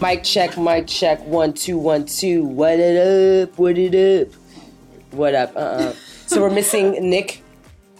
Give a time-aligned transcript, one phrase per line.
[0.00, 2.42] Mic check, mic check, one, two, one, two.
[2.44, 3.58] What it up?
[3.58, 3.94] What it
[4.28, 4.32] up?
[5.10, 5.54] What up?
[5.54, 5.92] Uh uh
[6.26, 7.42] So we're missing Nick.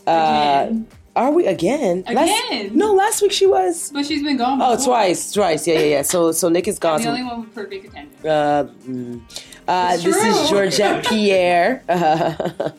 [0.06, 0.86] Uh, Again.
[1.14, 2.04] are we again?
[2.10, 2.70] Last- Again?
[2.76, 3.90] no, last week she was.
[3.92, 4.60] But she's been gone.
[4.62, 5.66] Oh, twice, twice.
[5.68, 6.02] Yeah, yeah, yeah.
[6.02, 7.02] So, so Nick is gone.
[7.02, 8.24] the only one with perfect attendance.
[8.24, 9.20] uh, mm.
[9.68, 10.48] uh, this is.
[10.50, 11.82] Georgette Pierre.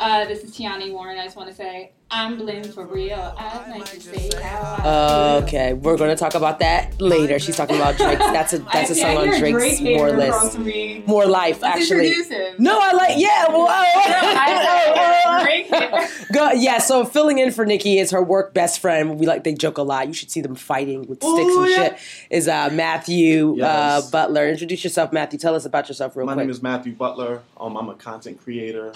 [0.00, 1.18] Uh, this is Tiani Warren.
[1.18, 3.34] I just want to say I'm blem for real.
[3.36, 5.46] I'd like to say how I feel.
[5.46, 7.38] okay, we're gonna talk about that later.
[7.38, 8.18] She's talking about Drake.
[8.18, 11.04] That's a that's a I- song I on Drake's Drake more list, across from me.
[11.06, 12.08] more life Let's actually.
[12.08, 12.54] introduce him.
[12.58, 13.48] No, I like yeah.
[13.50, 16.08] Well, oh, said Drake hater.
[16.32, 19.18] Go, yeah, so filling in for Nikki is her work best friend.
[19.18, 20.08] We like they joke a lot.
[20.08, 21.88] You should see them fighting with sticks Ooh, and yeah.
[21.90, 21.98] shit.
[22.30, 24.48] Is uh, Matthew uh, Butler?
[24.48, 25.38] Introduce yourself, Matthew.
[25.38, 26.36] Tell us about yourself real My quick.
[26.38, 27.42] My name is Matthew Butler.
[27.58, 28.94] Um, I'm a content creator,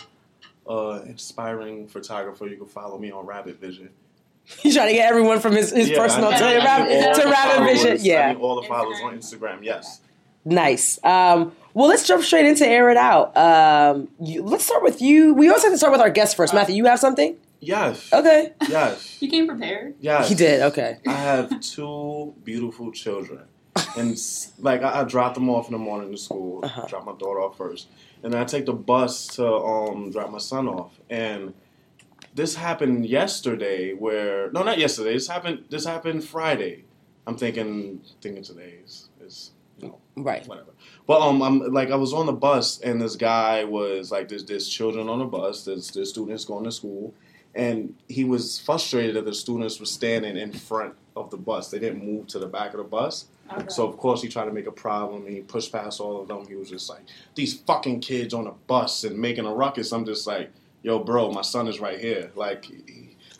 [0.68, 2.46] uh, inspiring photographer.
[2.46, 3.91] You can follow me on Rabbit Vision.
[4.45, 7.14] He's trying to get everyone from his, his Yeah, personal I- to, I Rabbit, all
[7.14, 7.82] to Rabbit followers.
[7.82, 7.92] Vision.
[7.98, 9.58] I Yeah, need all the followers on Instagram.
[9.62, 10.00] Yes.
[10.44, 10.98] nice.
[11.05, 13.36] Um, well, let's jump straight into air it out.
[13.36, 15.34] Um, you, let's start with you.
[15.34, 16.55] We always have to start with our guest first.
[16.55, 17.36] Matthew, you have something?
[17.61, 18.12] Yes.
[18.12, 19.17] Okay, Yes.
[19.22, 19.94] You came prepared.
[20.00, 20.28] Yes.
[20.28, 20.61] he did.
[20.62, 23.41] Okay, I have two beautiful children,
[23.96, 24.17] and
[24.58, 26.61] like I, I drop them off in the morning to school.
[26.62, 26.86] Uh-huh.
[26.89, 27.89] Drop my daughter off first,
[28.25, 30.98] and I take the bus to um drop my son off.
[31.11, 31.55] And
[32.34, 33.92] this happened yesterday.
[33.92, 35.12] Where no, not yesterday.
[35.12, 35.67] This happened.
[35.69, 36.84] This happened Friday.
[37.27, 40.47] I'm thinking thinking today is is no right.
[40.47, 40.72] whatever.
[41.06, 44.45] But um, I'm like I was on the bus and this guy was like, there's
[44.45, 47.14] there's children on the bus, there's there's students going to school,
[47.55, 51.70] and he was frustrated that the students were standing in front of the bus.
[51.70, 53.27] They didn't move to the back of the bus.
[53.69, 56.28] So of course he tried to make a problem and he pushed past all of
[56.28, 56.47] them.
[56.47, 57.03] He was just like,
[57.34, 59.92] these fucking kids on a bus and making a ruckus.
[59.92, 60.51] I'm just like,
[60.83, 62.31] yo, bro, my son is right here.
[62.34, 62.67] Like.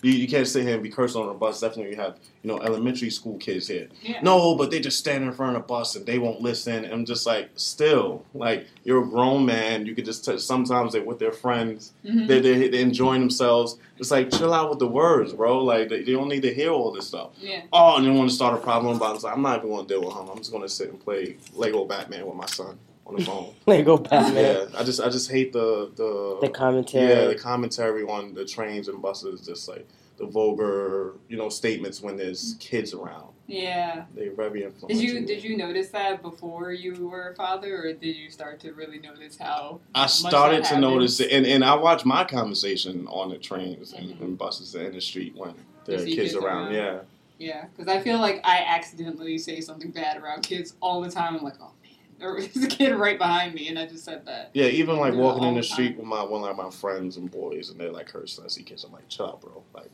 [0.05, 1.61] You, you can't sit here and be cursing on a bus.
[1.61, 3.89] Definitely, you have you know elementary school kids here.
[4.03, 4.21] Yeah.
[4.23, 6.85] No, but they just stand in front of the bus and they won't listen.
[6.85, 9.87] I'm just like, still, like you're a grown man.
[9.87, 10.41] You could just touch.
[10.41, 11.93] Sometimes they're with their friends.
[12.05, 12.29] Mhm.
[12.29, 13.79] They're, they're, they're enjoying themselves.
[13.99, 15.63] It's like chill out with the words, bro.
[15.65, 17.31] Like they, they don't need to hear all this stuff.
[17.39, 17.63] Yeah.
[17.73, 19.13] Oh, and they want to start a problem about.
[19.13, 19.15] it.
[19.17, 20.29] It's like, I'm not even going to deal with him.
[20.31, 23.55] I'm just going to sit and play Lego Batman with my son on the phone.
[23.67, 24.35] Lego Batman.
[24.73, 27.09] yeah, I just I just hate the the The commentary.
[27.09, 29.87] yeah, the commentary on the trains and buses, just like
[30.17, 33.29] the vulgar, you know, statements when there's kids around.
[33.47, 34.05] Yeah.
[34.15, 34.89] They're very influential.
[34.89, 38.59] Did you did you notice that before you were a father, or did you start
[38.61, 39.81] to really notice how?
[39.95, 44.11] I started to notice it, and, and I watch my conversation on the trains and,
[44.11, 44.21] Mhm.
[44.23, 45.55] and buses and in the street when
[45.85, 46.67] there are kids around.
[46.69, 46.75] around.
[46.75, 46.99] Yeah,
[47.39, 51.37] Yeah, because I feel like I accidentally say something bad around kids all the time.
[51.37, 51.73] I'm like, oh
[52.19, 54.51] there was a kid right behind me, and I just said that.
[54.55, 54.67] yeah.
[54.67, 57.31] Even like Yeah, walking in the the street with my one of my friends and
[57.31, 58.45] boys, and they're like cursing.
[58.45, 58.85] I see kids.
[58.85, 59.63] I'm like, chill out, bro.
[59.75, 59.91] Like,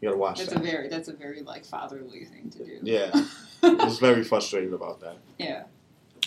[0.00, 2.78] you gotta watch That's a very that's a very like fatherly thing to do.
[2.82, 3.10] Yeah,
[3.62, 5.16] I was very frustrated about that.
[5.38, 5.64] yeah.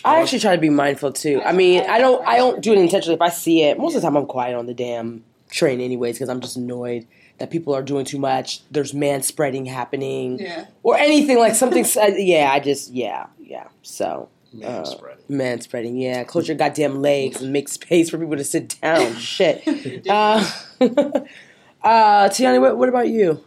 [0.02, 1.42] I actually try to be mindful too.
[1.44, 3.16] I mean, I don't I don't do it intentionally.
[3.16, 6.14] If I see it, most of the time I'm quiet on the damn train anyways
[6.16, 7.06] because I'm just annoyed
[7.38, 8.62] that people are doing too much.
[8.70, 10.66] There's man spreading happening Yeah.
[10.82, 11.84] or anything like something.
[12.00, 13.68] uh, yeah, I just yeah yeah.
[13.82, 15.24] So Man Uh, spreading.
[15.28, 15.96] man spreading.
[15.96, 19.14] Yeah, close your goddamn legs and make space for people to sit down.
[19.18, 19.62] Shit.
[20.08, 20.44] Uh,
[20.80, 23.42] uh, Tiani, what, what about you?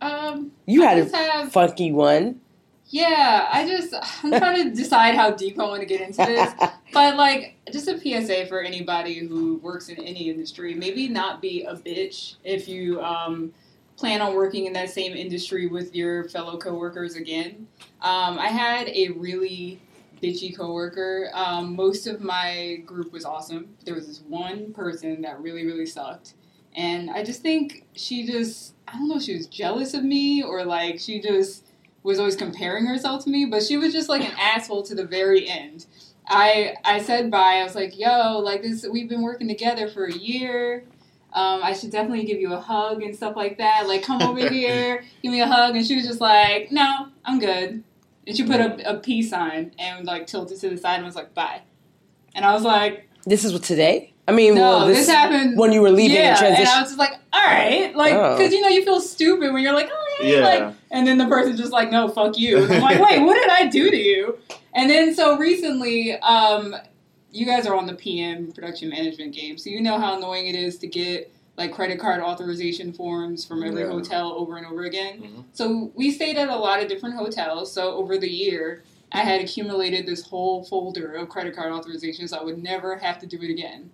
[0.00, 2.40] um, You I had a have funky one.
[2.86, 3.48] yeah.
[3.52, 6.52] I just I'm trying to decide how deep I want to get into this.
[6.94, 11.64] But like, just a PSA for anybody who works in any industry: maybe not be
[11.64, 13.52] a bitch if you um,
[13.96, 17.66] plan on working in that same industry with your fellow coworkers again.
[18.00, 19.82] Um, I had a really
[20.20, 21.30] bitchy coworker.
[21.34, 23.76] Um, most of my group was awesome.
[23.84, 26.34] There was this one person that really, really sucked,
[26.74, 30.42] and I just think she just I don't know if she was jealous of me
[30.42, 31.66] or like she just
[32.02, 35.04] was always comparing herself to me, but she was just like an asshole to the
[35.04, 35.86] very end.
[36.26, 37.58] I I said bye.
[37.60, 38.86] I was like, "Yo, like this.
[38.90, 40.84] We've been working together for a year.
[41.32, 43.86] Um, I should definitely give you a hug and stuff like that.
[43.86, 47.38] Like, come over here, give me a hug." And she was just like, "No, I'm
[47.38, 47.82] good."
[48.28, 51.16] And she put a, a peace sign and like tilted to the side and was
[51.16, 51.62] like, "Bye."
[52.34, 54.12] And I was like, This is what today.
[54.28, 56.66] I mean, "No, well, this, happened when you were leaving yeah." and transition.
[56.66, 58.36] And I was just like, "All right," like Oh.
[58.36, 60.44] because you know you feel stupid when you're like, "Oh yeah,", Yeah.
[60.44, 62.58] like and then the person's just like, no, fuck you.
[62.64, 64.38] And I'm like, wait, what did I do to you?
[64.74, 66.76] And then so recently, um,
[67.32, 70.54] you guys are on the PM production management game, so you know how annoying it
[70.54, 73.88] is to get like credit card authorization forms from every Yeah.
[73.88, 75.20] hotel over and over again.
[75.20, 75.44] Mhm.
[75.52, 77.72] So we stayed at a lot of different hotels.
[77.72, 82.32] So over the year, I had accumulated this whole folder of credit card authorizations.
[82.32, 83.90] I would never have to do it again.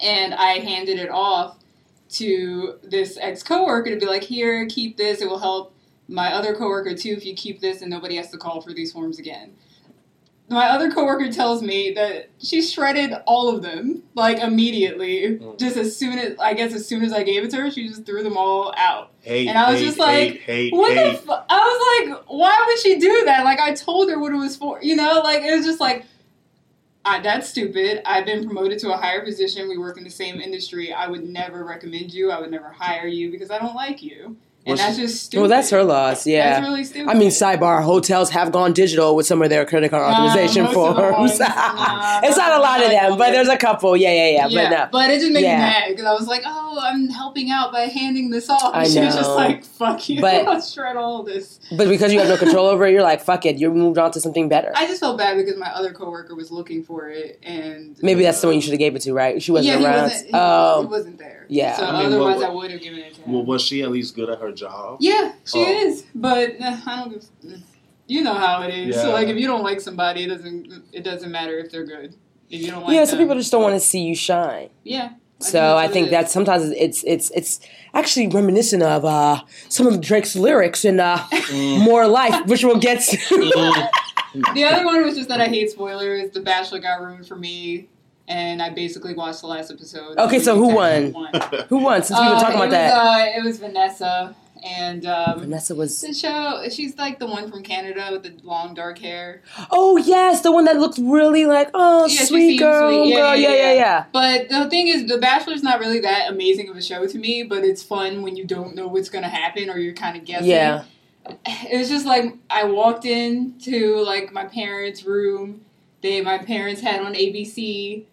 [0.00, 1.58] And I handed it off
[2.10, 5.20] to this ex coworker to be like, here, keep this.
[5.20, 5.74] It will help
[6.06, 8.92] my other coworker too if you keep this and nobody has to call for these
[8.92, 9.54] forms again.
[10.52, 15.58] My other coworker tells me that she shredded all of them like immediately, Mm.
[15.58, 17.88] just as soon as I guess as soon as I gave it to her, she
[17.88, 19.10] just threw them all out.
[19.22, 21.16] Hate, And I was hate, just like, hate, What the?
[21.18, 23.44] Fu- I was like, why would she do that?
[23.44, 24.78] Like I told her what it was for.
[24.82, 26.04] You know, like it was just like.
[27.04, 28.00] I, that's stupid.
[28.06, 29.68] I've been promoted to a higher position.
[29.68, 30.92] We work in the same industry.
[30.92, 32.30] I would never recommend you.
[32.30, 34.36] I would never hire you because I don't like you.
[34.64, 35.40] And Was that's she- just stupid.
[35.40, 36.24] Well, that's her loss.
[36.24, 36.60] Yeah.
[36.60, 37.10] That's really stupid.
[37.10, 40.64] I mean, sidebar: hotels have gone digital with some of their credit card uh, authorization
[40.64, 41.00] most forms.
[41.18, 43.96] ones, nah, it's not a lot of them, but there's a couple.
[43.96, 44.46] Yeah, yeah, yeah.
[44.46, 45.12] yeah, But no.
[45.14, 45.56] it just made Yeah.
[45.56, 48.84] me mad because I was like, "Oh, I'm helping out by handing this off." I
[48.84, 52.20] And she was just like, "Fuck you, But- I'll shred all this." But because you
[52.20, 53.56] have no control over it, you're like, fuck it.
[53.56, 54.70] You moved on to something better.
[54.76, 58.40] I just felt bad because my other coworker was looking for it, and Maybe that's
[58.40, 59.42] the one you should have gave it to, right?
[59.42, 60.02] She wasn't yeah, he around.
[60.04, 60.26] wasn't.
[60.26, 61.41] He, oh, he um, wasn't there.
[61.52, 61.76] Yeah.
[61.76, 63.32] So I mean, otherwise, what- I would have given it to him.
[63.32, 64.98] Well, was she at least good at her job?
[65.00, 65.86] yeah, she Oh.
[65.86, 67.10] is, but uh, I don't.
[67.42, 67.60] Give,
[68.08, 68.96] you know how it is.
[68.96, 70.84] So like, if you don't like somebody, it doesn't.
[70.92, 72.14] It doesn't matter if they're good.
[72.50, 74.68] If you don't like yeah, some people just don't want to see you shine.
[74.84, 75.12] Yeah.
[75.38, 77.58] So I that's think what it that sometimes it's it's it's
[77.94, 81.78] actually reminiscent of uh, some of Drake's lyrics in uh, Mm.
[81.84, 83.16] "More Life," which we'll get to.
[84.54, 86.30] The other one was just that I hate spoilers.
[86.30, 87.88] The Bachelor got ruined for me,
[88.28, 90.18] and I basically watched the last episode.
[90.18, 91.62] Okay, so who Exactly won?
[91.68, 92.02] who won?
[92.02, 92.92] Since we were Uh, talking it about was, that,
[93.34, 94.34] Uh, it was Vanessa,
[94.64, 96.00] and um, Vanessa was.
[96.00, 96.62] the show.
[96.70, 99.42] She's like the one from Canada with the long dark hair.
[99.72, 103.08] Oh yes, the one that looked really like oh Yeah, sweet girl, sweet.
[103.10, 103.74] Yeah, girl, yeah, yeah, yeah, yeah.
[103.74, 104.04] yeah.
[104.12, 107.42] But the thing is, The Bachelor's not really that amazing of a show to me.
[107.42, 110.48] But it's fun when you don't know what's gonna happen or you're kind of guessing.
[110.50, 110.84] Yeah.
[111.44, 115.62] it was just like I walked into like my parents' room.
[116.02, 118.04] They my parents had on ABC,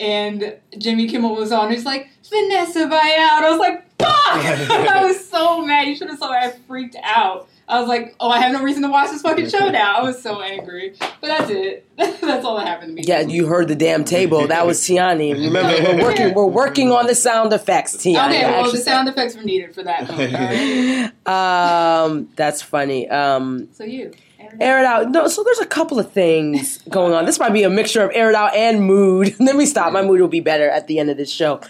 [0.00, 1.70] and Jimmy Kimmel was on.
[1.70, 3.42] He's like Vanessa Buyout.
[3.42, 4.10] I was like, fuck!
[4.90, 5.86] I was so mad.
[5.88, 6.36] You should have saw me.
[6.36, 7.48] I freaked out.
[7.66, 9.96] I was like, oh, I have no reason to watch this fucking show now.
[9.96, 10.94] I was so angry.
[10.98, 11.86] But that's it.
[11.96, 13.02] that's all that happened to me.
[13.06, 14.46] Yeah, you heard the damn table.
[14.48, 15.32] That was Tiani.
[15.32, 16.34] Remember, we're working.
[16.34, 18.26] We're working on the sound effects, Tiani.
[18.26, 20.08] Okay, well, the sound effects were needed for that.
[20.08, 22.04] Moment, right?
[22.04, 23.08] Um, that's funny.
[23.08, 24.12] Um, So you.
[24.60, 25.10] Air it out.
[25.10, 27.24] No, so there's a couple of things going on.
[27.24, 29.34] This might be a mixture of air it out and mood.
[29.40, 29.92] Let me stop.
[29.92, 31.60] My mood will be better at the end of this show.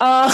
[0.00, 0.30] Um,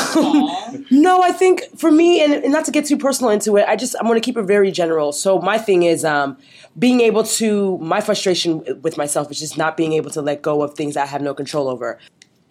[0.91, 3.77] no, I think for me, and, and not to get too personal into it, I
[3.77, 5.13] just I'm going to keep it very general.
[5.13, 6.37] So my thing is um,
[6.79, 10.63] being able to my frustration with myself is just not being able to let go
[10.63, 11.99] of things I have no control over.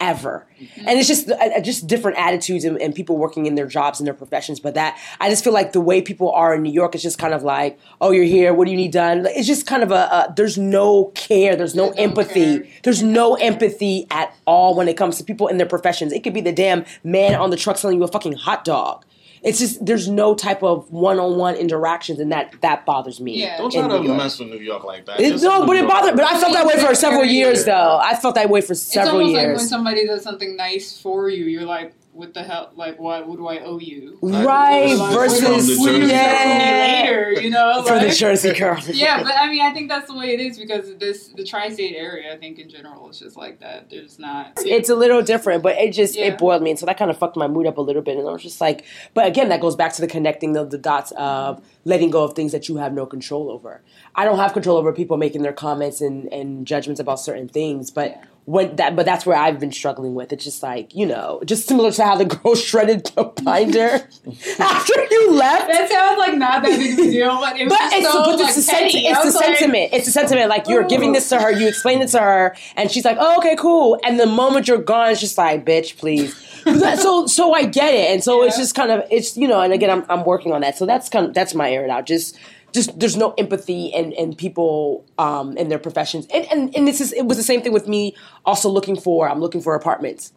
[0.00, 0.46] Ever,
[0.78, 4.06] and it's just uh, just different attitudes and, and people working in their jobs and
[4.06, 4.58] their professions.
[4.58, 7.18] But that I just feel like the way people are in New York is just
[7.18, 8.54] kind of like, oh, you're here.
[8.54, 9.26] What do you need done?
[9.26, 12.68] It's just kind of a, a there's no care, there's no empathy, care.
[12.82, 16.12] there's no empathy at all when it comes to people in their professions.
[16.12, 19.04] It could be the damn man on the truck selling you a fucking hot dog.
[19.42, 23.40] It's just there's no type of one-on-one interactions, and that that bothers me.
[23.40, 23.56] Yeah.
[23.58, 25.18] Don't try to mess with New York like that.
[25.20, 25.90] It- no, New but it York.
[25.90, 26.16] bothered.
[26.16, 27.98] But I felt that way for several years, though.
[28.02, 28.80] I felt that way for several years.
[28.80, 32.42] It's several almost like when somebody does something nice for you, you're like, what the
[32.42, 32.70] hell?
[32.76, 33.26] Like, what?
[33.26, 34.18] What do I owe you?
[34.22, 37.02] Like, Right, like, versus- you the expect Jersey from me Yeah.
[37.02, 38.78] later, you know, for the Jersey girl.
[38.92, 41.96] Yeah, but I mean, I think that's the way it is because this the tri-state
[41.96, 42.32] area.
[42.32, 43.90] I think in general, it's just like that.
[43.90, 44.52] There's not.
[44.64, 46.26] it's a little different, but it just Yeah.
[46.26, 48.16] it boiled me, and so that kind of fucked my mood up a little bit.
[48.16, 48.84] And I was just like,
[49.14, 52.34] but again, that goes back to the connecting the, the dots of letting go of
[52.34, 53.80] things that you have no control over.
[54.14, 57.90] I don't have control over people making their comments and, and judgments about certain things,
[57.90, 58.24] but Yeah.
[58.50, 60.32] When that, but that's where I've been struggling with.
[60.32, 64.08] It's just like you know, just similar to how the girl shredded the binder
[64.58, 65.68] after you left.
[65.68, 68.12] That sounds like not that big of a deal, but it was But just it's,
[68.12, 69.90] so but like, it's, the, senti- it's the like, sentiment.
[69.92, 70.48] It's the sentiment.
[70.48, 70.88] Like you're Ooh.
[70.88, 73.98] giving this to her, you explain it to her, and she's like, "Oh, okay, cool."
[74.04, 77.94] And the moment you're gone, it's just like, "Bitch, please." That- so, so I get
[77.94, 80.52] it, and so it's just kind of it's you know, and again, I'm I'm working
[80.52, 80.76] on that.
[80.76, 82.04] So that's kind of that's my air it out.
[82.06, 82.36] Just
[82.72, 87.00] just there's no empathy and and people um in their professions, and and and this
[87.00, 88.14] is it was the same thing with me.
[88.44, 90.32] Also looking for I'm looking for apartments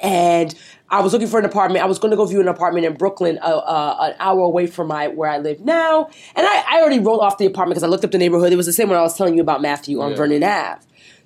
[0.00, 0.54] and
[0.90, 1.84] I was looking for an apartment.
[1.84, 4.66] I was going to go view an apartment in Brooklyn, uh, uh, an hour away
[4.66, 6.08] from my where I live now.
[6.36, 8.52] And I, I already wrote off the apartment because I looked up the neighborhood.
[8.52, 10.16] It was the same one I was telling you about Matthew on Yeah.
[10.16, 10.80] Vernon Ave.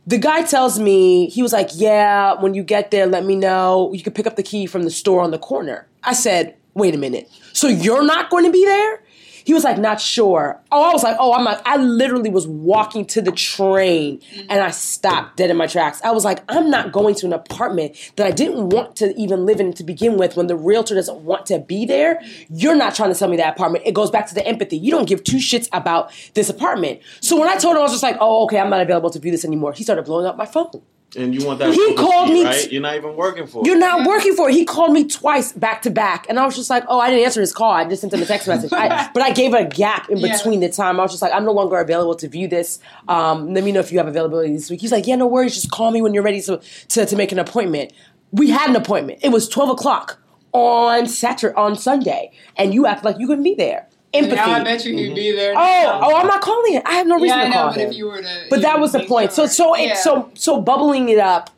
[0.07, 3.93] The guy tells me he was like, "Yeah, when you get there, let me know.
[3.93, 6.93] You can pick up the key from the store on the corner." I said, "Wait
[6.95, 7.29] a minute.
[7.53, 9.02] So you're not going to be there?"
[9.45, 10.61] He was like, not sure.
[10.71, 14.61] Oh, I was like, oh, I'm like, I literally was walking to the train and
[14.61, 16.01] I stopped dead in my tracks.
[16.03, 19.45] I was like, I'm not going to an apartment that I didn't want to even
[19.47, 22.21] live in to begin with when the realtor doesn't want to be there.
[22.51, 23.85] You're not trying to sell me that apartment.
[23.87, 24.77] It goes back to the empathy.
[24.77, 27.01] You don't give two shits about this apartment.
[27.21, 29.19] So when I told him, I was just like, oh, okay, I'm not available to
[29.19, 29.73] view this anymore.
[29.73, 30.83] He started blowing up my phone.
[31.15, 31.75] And you want that?
[31.75, 32.59] He called me right?
[32.65, 33.61] t- You're not even working for.
[33.61, 33.67] It.
[33.67, 33.81] You're it.
[33.81, 34.55] not working for it.
[34.55, 37.25] He called me twice back to back, and I was just like, "Oh, I didn't
[37.27, 37.71] answer his call.
[37.71, 40.35] I just sent him a text message." I, but I gave a gap in Yeah.
[40.37, 40.99] between the time.
[40.99, 42.79] I was just like, "I'm no longer available to view this.
[43.09, 45.55] Um, let me know if you have availability this week." He's like, "Yeah, no worries.
[45.55, 47.93] Just call me when you're ready to to, to make an appointment."
[48.31, 49.19] We had an appointment.
[49.23, 50.19] It was 12 o'clock
[50.53, 53.87] on Saturday on Sunday, and you acted like you couldn't be there.
[54.15, 54.37] Empathy.
[54.37, 55.53] Now I bet you he'd be there.
[55.53, 56.01] oh, now.
[56.03, 56.83] oh, I'm not calling it.
[56.87, 57.55] I have no reason yeah, I to know.
[57.57, 59.33] call But if you were to, But that was the make point.
[59.33, 59.49] So sure.
[59.49, 59.95] so it, Yeah.
[59.95, 61.49] so so bubbling it up,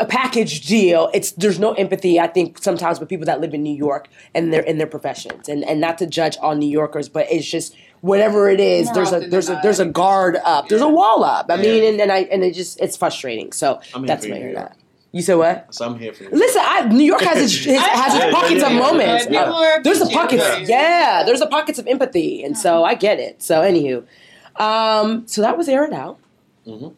[0.00, 1.10] a package deal.
[1.14, 2.18] It's there's no empathy.
[2.18, 5.48] I think sometimes with people that live in New York and they're in their professions,
[5.48, 8.86] and and not to judge all New Yorkers, but it's just whatever it is.
[8.86, 10.68] More there's a there's a there's a guard up.
[10.68, 11.46] There's a wall up.
[11.50, 11.90] I mean, Yeah.
[11.90, 13.52] and, and I and it just it's frustrating.
[13.52, 14.54] So I'm that's my for hear you.
[14.56, 14.76] that.
[15.12, 15.74] You said what?
[15.74, 16.30] So I'm here for you.
[16.30, 19.26] Listen, I, New York has its, its, has its pockets of moments.
[19.26, 21.22] Uh, there's a appreciative pockets, yeah.
[21.26, 23.42] There's the pockets of empathy, and so I get it.
[23.42, 24.04] So anywho,
[24.62, 26.18] um, so that was air it out.
[26.66, 26.94] Mhm.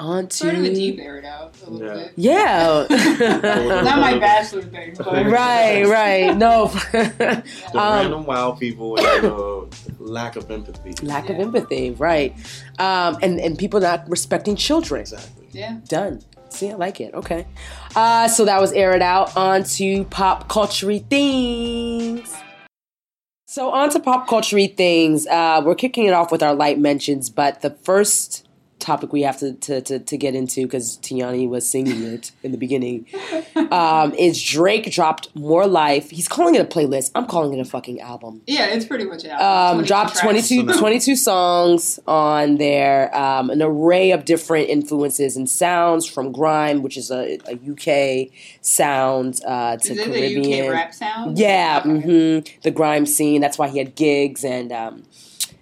[0.00, 2.04] On to Sort of a deep aired out a little Yeah.
[2.04, 2.12] bit.
[2.16, 2.86] yeah.
[3.82, 6.36] Not my bachelor thing, but right, right.
[6.36, 7.42] No, The
[7.74, 9.66] Um, random wild people and the
[9.98, 10.94] lack of empathy.
[11.04, 12.32] lack of empathy, right?
[12.78, 15.00] Um, and and people not respecting children.
[15.00, 15.46] Exactly.
[15.50, 15.78] Yeah.
[15.88, 16.22] Done.
[16.50, 17.14] See, I like it.
[17.14, 17.46] Okay.
[17.94, 19.36] Uh, so that was air it out.
[19.36, 22.34] On to pop culture things.
[23.46, 25.26] So on to pop culture things.
[25.26, 28.47] Uh, we're kicking it off with our light mentions, but the first
[28.78, 32.52] topic we have to to, to, to get into because Tiani was singing it in
[32.52, 33.06] the beginning
[33.70, 36.10] um, is Drake dropped more life.
[36.10, 37.10] He's calling it a playlist.
[37.14, 38.42] I'm calling it a fucking album.
[38.46, 39.40] Yeah, it's pretty much out.
[39.40, 40.48] Um, 22 dropped tracks.
[40.48, 46.82] 22, 22 songs on there, um, an array of different influences and sounds from grime,
[46.82, 47.54] which is a, a
[48.24, 48.30] UK
[48.60, 50.42] sound, uh, to Is it Caribbean.
[50.42, 51.38] the UK rap sound?
[51.38, 52.00] Yeah, Okay.
[52.00, 53.40] hmm the grime scene.
[53.40, 55.02] That's why he had Giggs and um,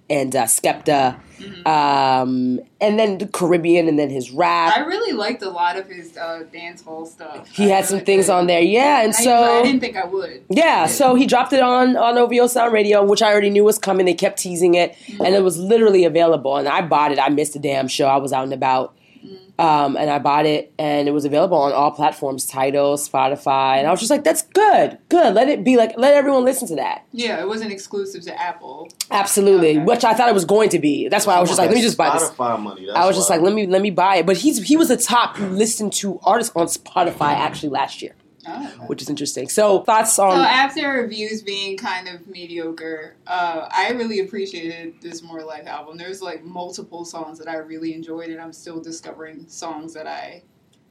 [0.09, 1.67] and uh, Skepta, Mhm.
[1.67, 4.77] um, and then the Caribbean, and then his rap.
[4.77, 7.49] I really liked a lot of his uh, dance hall stuff.
[7.49, 8.33] he I had some things did.
[8.33, 10.43] on there, yeah, and I, so I didn't think I would.
[10.49, 13.79] Yeah, so he dropped it on on OVO Sound Radio, which I already knew was
[13.79, 14.07] coming.
[14.07, 16.57] They kept teasing it, and it was literally available.
[16.57, 17.19] And I bought it.
[17.19, 18.07] I missed the damn show.
[18.07, 18.95] I was out and about,
[19.59, 23.79] um, and I bought it, and it was available on all platforms: Tidal, Spotify.
[23.79, 25.35] And I was just like, "That's good, good.
[25.35, 28.89] Let it be like, let everyone listen to that." Yeah, it wasn't exclusive to Apple.
[29.11, 29.79] Absolutely, Okay.
[29.85, 31.09] which I thought it was going to be.
[31.09, 32.87] That's why I was just like, "Let me just buy this." Spotify money.
[32.87, 33.37] That's I was just why.
[33.37, 35.93] like, "Let me let me buy it." But he's he was the top who listened
[35.95, 38.15] to artist on Spotify actually last year,
[38.49, 38.85] Oh.
[38.87, 39.49] which is interesting.
[39.49, 40.31] So thoughts on?
[40.37, 45.97] So after reviews being kind of mediocre, uh, I really appreciated this More Life album.
[45.97, 50.43] There's like multiple songs that I really enjoyed, and I'm still discovering songs that I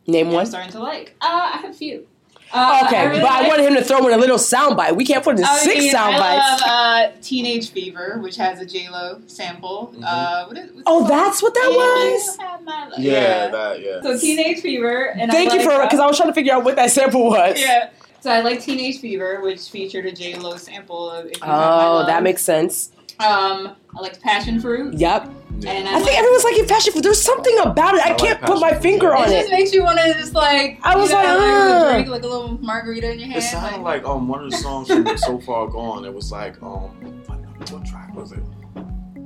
[0.08, 0.46] Name am one.
[0.46, 1.16] starting to like.
[1.22, 2.08] Uh, I have a few.
[2.54, 4.96] Uh, Okay, really but I wanted him to throw in a little soundbite.
[4.96, 6.62] We can't put in I six mean, sound I bites.
[6.62, 9.94] love uh, Teenage Fever, which has a J Lo sample.
[9.98, 10.04] Mhm.
[10.06, 11.10] Uh, what is, Oh, called?
[11.10, 12.38] that's what that Yeah, was.
[12.38, 13.00] you have my love.
[13.00, 14.02] yeah, that yeah.
[14.02, 16.64] So Teenage Fever, and Thank you for uh, because I was trying to figure out
[16.64, 17.60] what that sample was.
[17.60, 17.90] Yeah.
[18.22, 21.50] So I like Teenage Fever, which featured a J Lo sample of If You Have
[21.58, 22.08] My Oh, Love.
[22.08, 22.90] that makes sense.
[23.20, 24.94] Um, I like Passion Fruit.
[24.96, 25.32] Yep.
[25.60, 25.72] yeah.
[25.72, 27.04] And I I, think like, everyone's like in fashion food.
[27.04, 28.06] There's something about it.
[28.06, 29.24] I, I can't put my finger yeah.
[29.24, 29.40] on it it.
[29.42, 30.80] just makes you want to just like.
[30.84, 33.42] I was you know, like, a "Ugh." drink, like a little margarita in your hand.
[33.42, 36.04] It sounded like, like um one of the songs from So Far Gone.
[36.06, 36.90] It was like um
[37.26, 38.44] what, what track was it?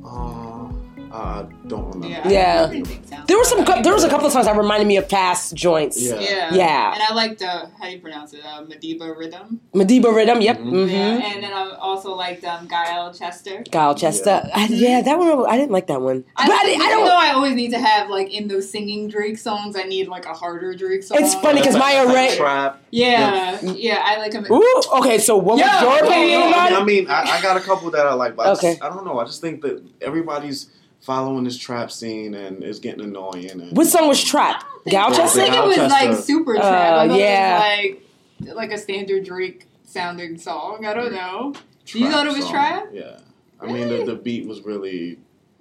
[0.05, 0.48] Uh,
[1.11, 2.07] I don't remember.
[2.29, 2.83] yeah, Yeah.
[3.27, 3.63] There was some.
[3.63, 3.83] good.
[3.83, 5.99] There was a couple of songs that reminded me of past joints.
[6.01, 6.19] Yeah.
[6.19, 6.53] Yeah.
[6.53, 6.93] Yeah.
[6.93, 8.41] And I liked uh, how do you pronounce it?
[8.45, 9.57] Uh, Madiba Riddim.
[9.73, 10.41] Madiba Riddim.
[10.43, 10.57] Yep.
[10.59, 10.71] Mhm.
[10.71, 10.89] Mm-hmm.
[10.89, 11.31] Yeah.
[11.33, 13.69] And then I also liked um, Gyalchester.
[13.71, 14.41] Kyle Chester.
[14.45, 14.51] Yeah.
[14.55, 15.45] I, yeah, that one.
[15.47, 16.23] I didn't like that one.
[16.35, 17.05] I, but I, don't, didn't- I don't.
[17.05, 20.25] though I always need to have like in those singing Drake songs, I need like
[20.25, 21.17] a harder Drake song.
[21.21, 22.81] It's funny because my like- that's array- like Trap.
[22.91, 24.45] Yeah, yeah, I like him.
[24.51, 24.81] Ooh.
[24.99, 25.17] Okay.
[25.19, 28.35] So what was your opinion I mean, I, I got a couple that I like,
[28.35, 29.19] but I, just, I don't know.
[29.19, 30.69] I just think that everybody's
[31.01, 33.49] following this trap scene and it's getting annoying.
[33.51, 34.63] And, What song was Trap?
[34.85, 35.39] Gal I Chester?
[35.41, 36.21] think it was like Chester.
[36.23, 36.93] super Uh, trap.
[36.93, 37.73] I thought yeah.
[37.73, 37.95] it
[38.39, 40.85] was like like a standard Drake sounding song.
[40.85, 41.53] I don't know.
[41.85, 42.51] Trap You thought it was song.
[42.51, 42.89] trap?
[42.93, 43.17] Yeah.
[43.61, 45.19] I mean, the, the beat was really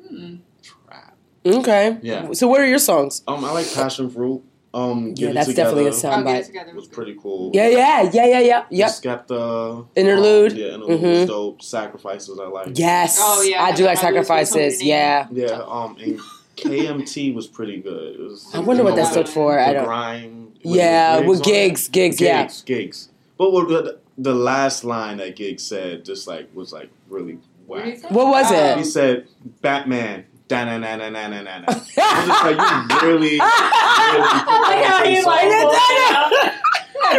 [0.08, 0.36] Hmm.
[0.62, 1.16] trap.
[1.44, 1.98] Okay.
[2.02, 2.32] Yeah.
[2.32, 3.22] So what are your songs?
[3.26, 4.42] Um, I like Passion Fruit.
[4.74, 6.34] Um, Get Yeah, It that's Together definitely a sound I'll
[6.68, 7.50] it was pretty cool.
[7.54, 8.64] Yeah, yeah, yeah, yeah, yeah.
[8.70, 8.90] Yep.
[8.90, 9.86] Skepta.
[9.96, 10.52] Interlude.
[10.52, 11.20] Um, yeah, interlude Mhm.
[11.20, 11.62] was dope.
[11.62, 12.78] Sacrifices I like.
[12.78, 13.18] Yes.
[13.20, 14.82] Oh, yeah, I do like I sacrifices.
[14.82, 15.26] Yeah.
[15.32, 16.20] Yeah, um, and
[16.56, 18.16] KMT was pretty good.
[18.16, 19.10] It was, I wonder what that Yeah.
[19.10, 19.58] stood for.
[19.58, 19.84] I don't.
[19.84, 20.52] grime.
[20.62, 21.52] Yeah, the with on it.
[21.52, 22.42] Giggs, Giggs, yeah.
[22.42, 23.08] Giggs, Giggs.
[23.38, 27.84] But what the, the last line that Gig said just like was like really What
[27.86, 28.10] whack.
[28.10, 28.76] What was Oh.
[28.78, 29.26] He said,
[29.62, 31.64] "Batman." Da na na na na na na.
[31.68, 31.86] I was
[32.26, 33.40] just like, you really, really.
[33.40, 35.48] I like.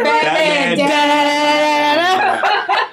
[0.04, 0.78] Batman.
[0.78, 2.56] Batman.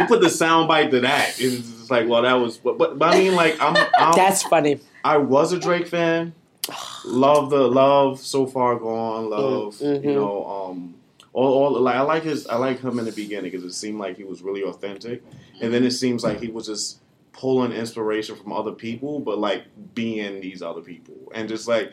[0.00, 1.38] You put the soundbite to that.
[1.38, 2.56] It's just like, well, that was.
[2.56, 4.80] But, but, but I mean, like, I'm, I'm That's funny.
[5.04, 6.32] I was a Drake fan,
[7.04, 9.28] love the love so far gone.
[9.28, 10.02] Love, Mhm.
[10.02, 10.94] you know, um,
[11.34, 13.98] all, all like I like his I like him in the beginning because it seemed
[13.98, 15.22] like he was really authentic,
[15.60, 17.00] and then it seems like he was just
[17.32, 21.92] pulling inspiration from other people, but like being these other people, and just like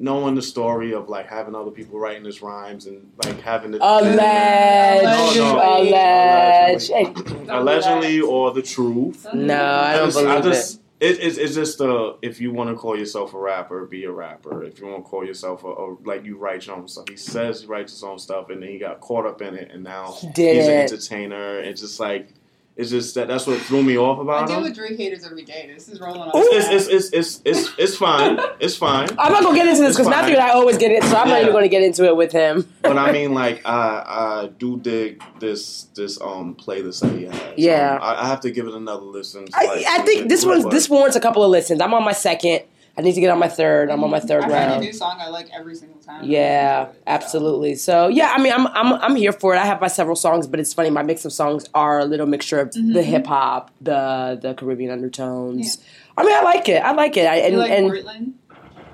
[0.00, 3.78] knowing the story of like having other people writing his rhymes and like having the
[3.78, 5.78] Alleged, No, no.
[5.82, 6.90] alleged.
[6.90, 7.12] Hey,
[7.48, 9.26] allegedly or the truth.
[9.34, 11.18] No, I don't just, believe just, it.
[11.20, 14.62] it's, it's just uh, if you want to call yourself a rapper, be a rapper.
[14.64, 17.06] If you want to call yourself a, a like you write your own stuff.
[17.08, 19.70] He says he writes his own stuff, and then he got caught up in it,
[19.72, 21.58] and now He did he's an entertainer.
[21.58, 22.34] It's just like
[22.78, 24.44] it's just that that's what threw me off about it.
[24.44, 24.62] I deal him.
[24.62, 25.68] with Drake haters every day.
[25.74, 26.30] This is rolling on.
[26.32, 28.38] It's, it's, it's, it's, it's, it's fine.
[28.60, 29.08] It's fine.
[29.18, 30.08] I'm not gonna get into this because.
[30.08, 32.30] Matthew and I always get it, so I'm not even gonna get into it with
[32.30, 32.72] him.
[32.82, 37.40] But I mean, like, I I do dig this this um playlist that he has.
[37.56, 37.96] Yeah.
[37.96, 39.48] Um, I, I have to give it another listen.
[39.54, 41.80] I, like, I think this to it, one but- this warrants a couple of listens.
[41.80, 42.62] I'm on my second.
[42.98, 43.90] I need to get on my third.
[43.90, 44.80] I'm on my third I find a round.
[44.84, 46.24] new song I like every single time.
[46.24, 47.76] Yeah, So, absolutely.
[47.76, 49.58] So yeah, I mean, I'm I'm I'm here for it.
[49.58, 50.90] I have my several songs, but it's funny.
[50.90, 53.02] My mix of songs are a little mixture of the Mhm.
[53.04, 55.78] hip hop, the the Caribbean undertones.
[56.16, 56.82] I mean, I like it.
[56.82, 57.26] I like it.
[57.26, 58.34] I, and like and Portland?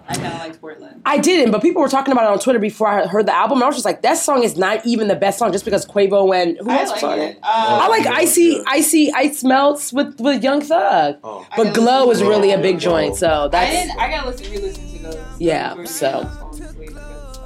[0.06, 1.00] I kind of like Portland.
[1.06, 3.58] I didn't, but people were talking about it on Twitter before I heard the album.
[3.58, 5.86] And I was just like, that song is not even the best song, just because
[5.86, 7.22] Quavo and who I else was on it.
[7.36, 7.38] it?
[7.42, 11.16] Uh, I like icy, icy, ice melts with with Young Thug.
[11.24, 11.46] Oh.
[11.56, 13.98] But Glow listen is really a big joint, so I that's didn't.
[13.98, 15.40] I gotta listen, re-listen to those.
[15.40, 17.38] Yeah, Those so- songs, please, because-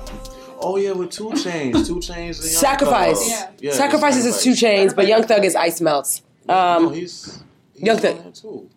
[0.61, 2.11] Oh yeah, with 2 Chainz, 2 Chainz.
[2.11, 3.21] and Young Sacrifice.
[3.21, 3.55] Thug.
[3.61, 3.71] Yeah.
[3.71, 4.61] Yeah, Sacrifices is two Sacrifice.
[4.61, 6.23] chains, but Young Thug is ice melts.
[6.49, 7.41] no, Um, he's,
[7.75, 8.35] he's Young Thug.
[8.35, 8.69] too.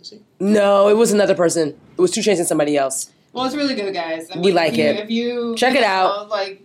[0.00, 0.20] Is he?
[0.40, 1.78] no, it was another person.
[2.02, 3.10] It was 2 Chainz and somebody else.
[3.32, 4.28] Well, it's really good, guys.
[4.28, 4.96] I We like if you, it.
[5.04, 6.28] If you Check it out.
[6.28, 6.60] like,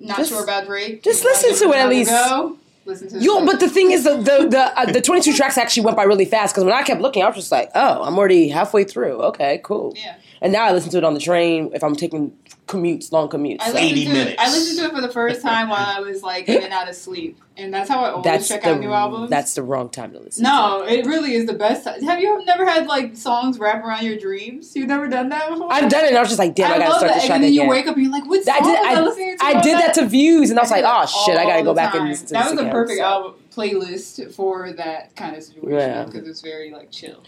[0.00, 1.02] not Just- sure about Drake.
[1.02, 2.10] just listen to it at least.
[2.10, 2.56] Go,
[2.86, 3.18] listen to.
[3.20, 5.98] Yo, the- but the thing is, the the the, uh, the 22 tracks actually went
[5.98, 8.48] by really fast because when I kept looking, I was just like, oh, I'm already
[8.48, 9.20] halfway through.
[9.30, 9.92] Okay, cool.
[9.96, 12.32] yeah, And now I listen to it on the train if I'm taking
[12.66, 13.58] commutes, long commutes.
[13.60, 13.76] I So.
[13.78, 14.36] 80 to minutes.
[14.40, 16.88] I listened to it for the first time while I was like in and out
[16.88, 19.28] of sleep, and that's how I always That's check the out new albums.
[19.28, 20.44] that's the wrong time to listen.
[20.44, 21.84] no, it really is the best.
[21.84, 22.00] Time.
[22.04, 24.74] Have you never had like songs wrap around your dreams?
[24.74, 25.70] You've never done that before.
[25.70, 26.08] I've done it.
[26.08, 27.14] and I was just like, damn, I, gotta start that.
[27.16, 28.66] this And track then you wake up and you're like, what song I did.
[28.70, 29.44] was I, I, listening to?
[29.44, 31.74] I did that to views, and I was like, oh shit, I gotta go the
[31.74, 32.08] back and time.
[32.08, 32.70] listen to That this was again.
[32.70, 33.04] a perfect so.
[33.04, 36.04] album playlist for that kind of situation Yeah.
[36.04, 37.22] because it's very like chill.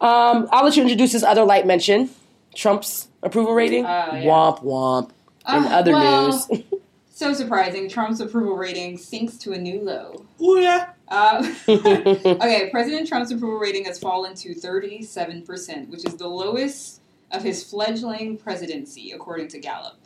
[0.00, 2.10] Um, I'll let you introduce this other light mention.
[2.54, 3.84] Trump's approval rating.
[3.84, 4.22] Oh, yeah.
[4.24, 5.10] Womp womp.
[5.48, 6.62] In Uh, other well, news,
[7.14, 10.24] So surprising, Trump's approval rating sinks to a new low.
[10.40, 10.90] Oh yeah.
[11.08, 17.42] Uh, okay, President Trump's approval rating has fallen to 37%, which is the lowest of
[17.42, 19.98] his fledgling presidency, according to Gallup.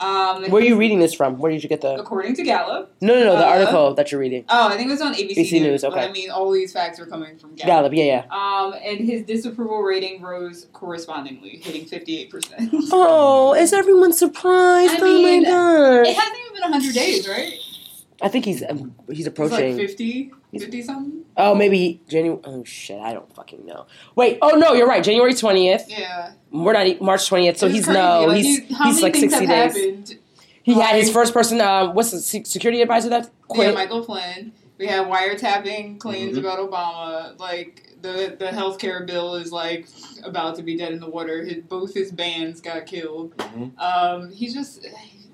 [0.00, 1.38] Um, where are you reading this from?
[1.38, 1.94] Where did you get the?
[1.94, 2.92] According to Gallup.
[3.00, 3.36] No, no, no.
[3.36, 4.44] The Uh, article that you're reading.
[4.48, 5.62] Oh, I think it was on ABC, ABC News.
[5.62, 6.04] News, But okay.
[6.08, 7.92] I mean, all these facts are coming from Gallup.
[7.92, 7.92] Gallup.
[7.94, 8.24] Yeah, yeah.
[8.30, 12.88] Um, and his disapproval rating rose correspondingly, hitting 58%.
[12.92, 14.94] Oh, is everyone surprised?
[14.94, 16.06] I oh my god!
[16.08, 17.54] It hasn't even been 100 days, right?
[18.22, 19.76] I think he's um, he's It's like approaching.
[19.76, 21.24] 50, 50 something?
[21.36, 22.40] oh, maybe January.
[22.44, 23.00] Oh shit!
[23.00, 23.86] I don't fucking know.
[24.16, 24.38] Wait.
[24.42, 25.02] Oh no, you're right.
[25.02, 25.84] January twentieth.
[25.88, 26.32] Yeah.
[26.50, 27.98] We're not March twentieth, so It's he's crazy.
[28.00, 28.24] no.
[28.26, 29.76] Like, he's you- how he's many like sixty have days.
[29.76, 30.18] happened?
[30.62, 31.60] He had his first person.
[31.60, 33.66] Uh, what's the security advisor that We quit?
[33.66, 34.52] had Michael Flynn.
[34.78, 36.40] We had wiretapping claims Mhm.
[36.40, 37.38] about Obama.
[37.38, 39.86] Like the the healthcare bill is like
[40.24, 41.44] about to be dead in the water.
[41.44, 43.36] His, both his bands got killed.
[43.36, 43.78] Mhm.
[43.78, 44.86] Um, he's just.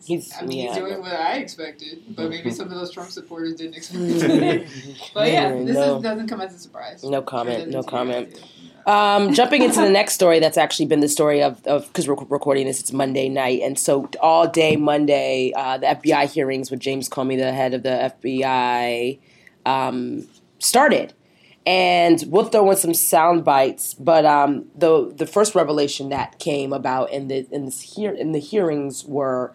[0.05, 3.11] He's- I mean, yeah, he's doing what I expected, but maybe some of those Trump
[3.11, 4.67] supporters didn't expect it.
[5.15, 5.97] but yeah, this no.
[5.97, 7.05] is, doesn't come as a surprise.
[7.05, 7.69] No comment.
[7.71, 8.41] No comment.
[8.87, 12.67] Um, jumping into the next story, that's actually been the story of because we're recording
[12.67, 12.81] this.
[12.81, 17.37] It's Monday night, and so all day Monday, uh, the FBI hearings with James Comey,
[17.37, 19.19] the head of the FBI,
[19.67, 20.27] um,
[20.59, 21.13] started.
[21.67, 26.73] And we'll throw in some sound bites, but um, the the first revelation that came
[26.73, 29.53] about in the in this hear in the hearings were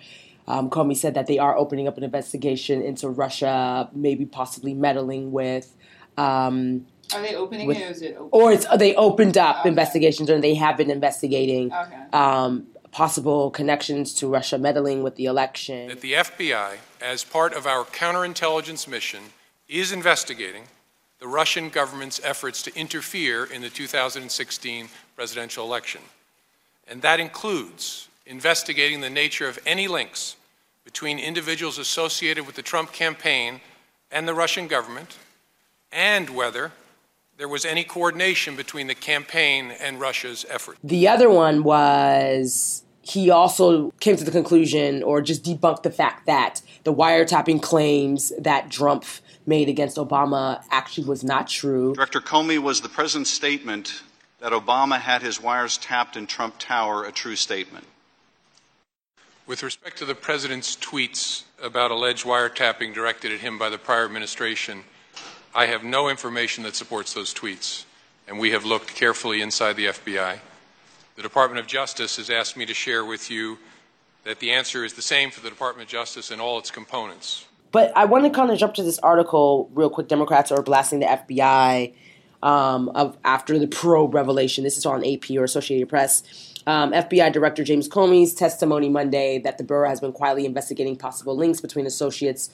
[0.47, 5.31] um, Comey said that they are opening up an investigation into Russia, maybe possibly meddling
[5.31, 5.75] with.
[6.17, 8.29] Um, Are they opening With- it or is it open?
[8.31, 9.69] or it's they opened up Okay.
[9.69, 11.95] investigations and they have been investigating Okay.
[12.13, 15.87] um, possible connections to Russia meddling with the election.
[15.89, 19.19] that the FBI, as part of our counterintelligence mission,
[19.67, 20.63] is investigating
[21.19, 26.01] the Russian government's efforts to interfere in the 2016 presidential election.
[26.87, 30.35] And that includes investigating the nature of any links
[30.83, 33.61] between individuals associated with the Trump campaign
[34.11, 35.17] and the Russian government,
[35.91, 36.71] and whether
[37.37, 40.79] there was any coordination between the campaign and Russia's efforts.
[40.83, 46.25] The other one was he also came to the conclusion or just debunked the fact
[46.25, 49.05] that the wiretapping claims that Trump
[49.45, 51.93] made against Obama actually was not true.
[51.93, 54.01] Director Comey, was the president's statement
[54.39, 57.85] that Obama had his wires tapped in Trump Tower a true statement?
[59.47, 64.03] With respect to the president's tweets about alleged wiretapping directed at him by the prior
[64.03, 64.83] administration,
[65.53, 67.85] I have no information that supports those tweets,
[68.27, 70.39] and we have looked carefully inside the FBI.
[71.15, 73.59] The Department of Justice has asked me to share with you
[74.23, 77.45] that the answer is the same for the Department of Justice and all its components.
[77.71, 80.07] But I want to kind of jump to this article real quick.
[80.07, 81.93] Democrats are blasting the FBI
[82.41, 84.63] um, of after the probe revelation.
[84.63, 86.23] This is on AP or Associated Press.
[86.67, 91.35] Um, FBI Director James Comey's testimony Monday that the Bureau has been quietly investigating possible
[91.35, 92.49] links between associates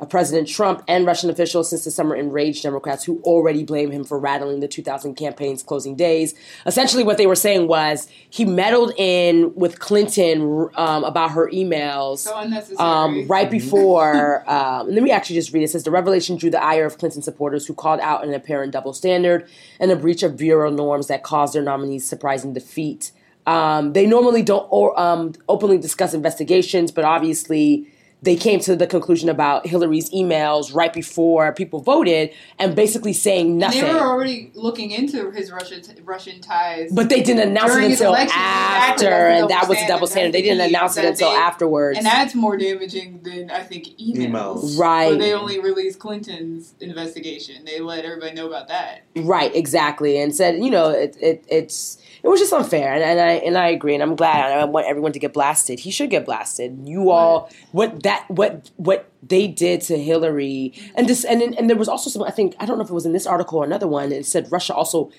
[0.00, 4.04] of President Trump and Russian officials since the summer enraged Democrats who already blame him
[4.04, 6.34] for rattling the 2000 campaign's closing days.
[6.66, 12.18] Essentially, what they were saying was he meddled in with Clinton um, about her emails
[12.18, 12.34] So
[12.78, 14.48] um, right before.
[14.50, 15.66] um, and let me actually just read it.
[15.66, 18.72] It says the revelation drew the ire of Clinton supporters who called out an apparent
[18.72, 19.48] double standard
[19.78, 23.12] and a breach of bureau norms that caused their nominee's surprising defeat.
[23.46, 27.86] Um, they normally don't or, um, openly discuss investigations, but obviously
[28.22, 33.58] they came to the conclusion about Hillary's emails right before people voted and basically saying
[33.58, 33.84] nothing.
[33.84, 36.90] they were already looking into his Russian Russian ties.
[36.90, 40.10] but they didn't announce it until election, after, exactly, and that was a double standard.
[40.10, 40.32] standard.
[40.32, 41.98] They didn't announce it until they- afterwards.
[41.98, 44.30] and that's more damaging than I think emails.
[44.30, 44.78] Emails.
[44.78, 45.08] Right.
[45.10, 47.66] Where they only released Clinton's investigation.
[47.66, 49.02] They let everybody know about that.
[49.16, 53.20] Right, exactly, and said, you know, it, it it's it was just unfair, and, and
[53.20, 54.50] I and I agree, and I'm glad.
[54.58, 55.78] I want everyone to get blasted.
[55.80, 56.80] He should get blasted.
[56.88, 61.76] You all, what that what what they did to Hillary, and this and and there
[61.76, 62.22] was also some.
[62.22, 64.10] I think I don't know if it was in this article or another one.
[64.10, 65.10] It said Russia also.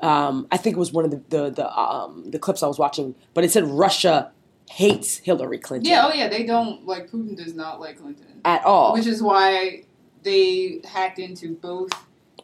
[0.00, 2.78] Um, I think it was one of the the the, um, the clips I was
[2.78, 4.30] watching, but it said Russia
[4.70, 8.40] hates Hillary Clinton Yeah, oh yeah, they don't like Putin does not like Clinton.
[8.44, 8.94] at all.
[8.94, 9.84] Which is why
[10.22, 11.90] they hacked into both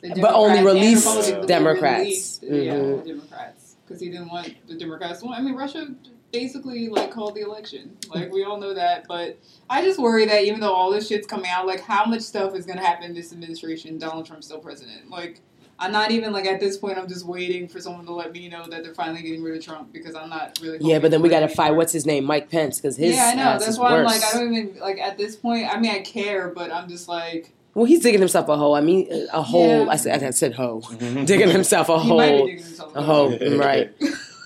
[0.02, 2.00] the But only released Democrats.
[2.00, 3.02] released, Yeah, Mhm.
[3.04, 3.57] the Democrats.
[3.88, 5.20] Because he didn't want the Democrats.
[5.20, 5.34] To win.
[5.34, 5.88] I mean, Russia
[6.30, 7.96] basically like called the election.
[8.14, 9.38] Like we all know that, but
[9.70, 12.54] I just worry that even though all this shit's coming out, like how much stuff
[12.54, 13.98] is gonna happen in this administration?
[13.98, 15.10] Donald Trump's still president.
[15.10, 15.40] Like
[15.80, 16.98] I'm not even like at this point.
[16.98, 19.64] I'm just waiting for someone to let me know that they're finally getting rid of
[19.64, 20.78] Trump because I'm not really.
[20.80, 21.70] yeah, but then we got to fight.
[21.70, 22.24] What's his name?
[22.24, 23.58] Mike Pence, because his yeah, I know.
[23.58, 25.72] That's why I'm like, I don't even like at this point.
[25.72, 28.74] I mean, I care, but I'm just like, Well, he's digging himself a hole.
[28.74, 29.84] I mean, a hole.
[29.84, 29.90] Yeah.
[29.90, 30.80] I said, I said hoe.
[30.98, 32.46] digging himself a he might be hole.
[32.46, 33.92] digging himself A hole, right?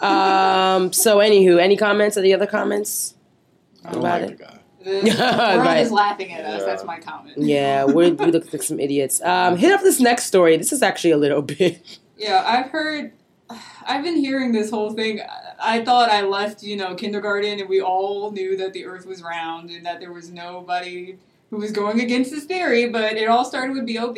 [0.03, 0.93] Um.
[0.93, 2.17] So, anywho, any comments?
[2.17, 3.15] Any other comments?
[3.85, 4.39] I don't About like it.
[4.39, 4.59] the guy.
[4.85, 5.79] The Right.
[5.81, 6.61] is laughing at us.
[6.61, 6.67] Yeah.
[6.67, 7.39] That's my comment.
[7.39, 9.23] Yeah, we we look like some idiots.
[9.23, 9.57] Um.
[9.57, 10.57] Hit up this next story.
[10.57, 11.99] This is actually a little bit.
[12.19, 13.13] Yeah, I've heard.
[13.87, 15.21] I've been hearing this whole thing.
[15.21, 19.07] I I thought I left, you know, kindergarten, and we all knew that the Earth
[19.07, 21.17] was round and that there was nobody
[21.53, 22.89] who was going against this theory.
[22.89, 24.17] But it all started with Bob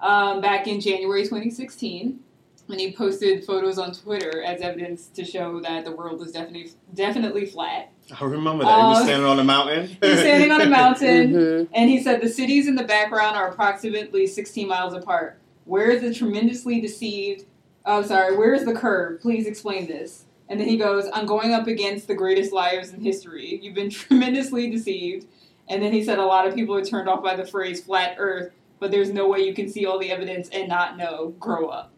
[0.00, 2.20] um, back in January 2016
[2.66, 6.70] when he posted photos on Twitter as evidence to show that the world is definitely
[6.94, 7.90] definitely flat.
[8.18, 8.78] I remember that.
[8.80, 9.86] he was Uh, standing on a mountain.
[10.00, 11.32] He's standing on a mountain.
[11.32, 11.68] Mhm.
[11.74, 15.38] And he said the cities in the background are approximately 16 miles apart.
[15.64, 17.44] Where is the tremendously deceived?
[17.84, 18.36] Oh, sorry.
[18.36, 19.20] Where is the curve?
[19.20, 20.24] Please explain this.
[20.48, 23.58] And then he goes, I'm going up against the greatest liars in history.
[23.62, 25.26] You've been tremendously deceived.
[25.68, 28.16] And then he said a lot of people are turned off by the phrase flat
[28.18, 31.34] earth, but there's no way you can see all the evidence and not know.
[31.40, 31.92] Grow up.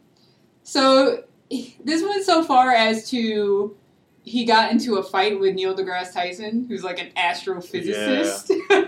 [0.62, 3.76] So this went so far as to
[4.26, 8.50] he got into a fight with Neil deGrasse Tyson, who's like an astrophysicist.
[8.68, 8.87] Yeah.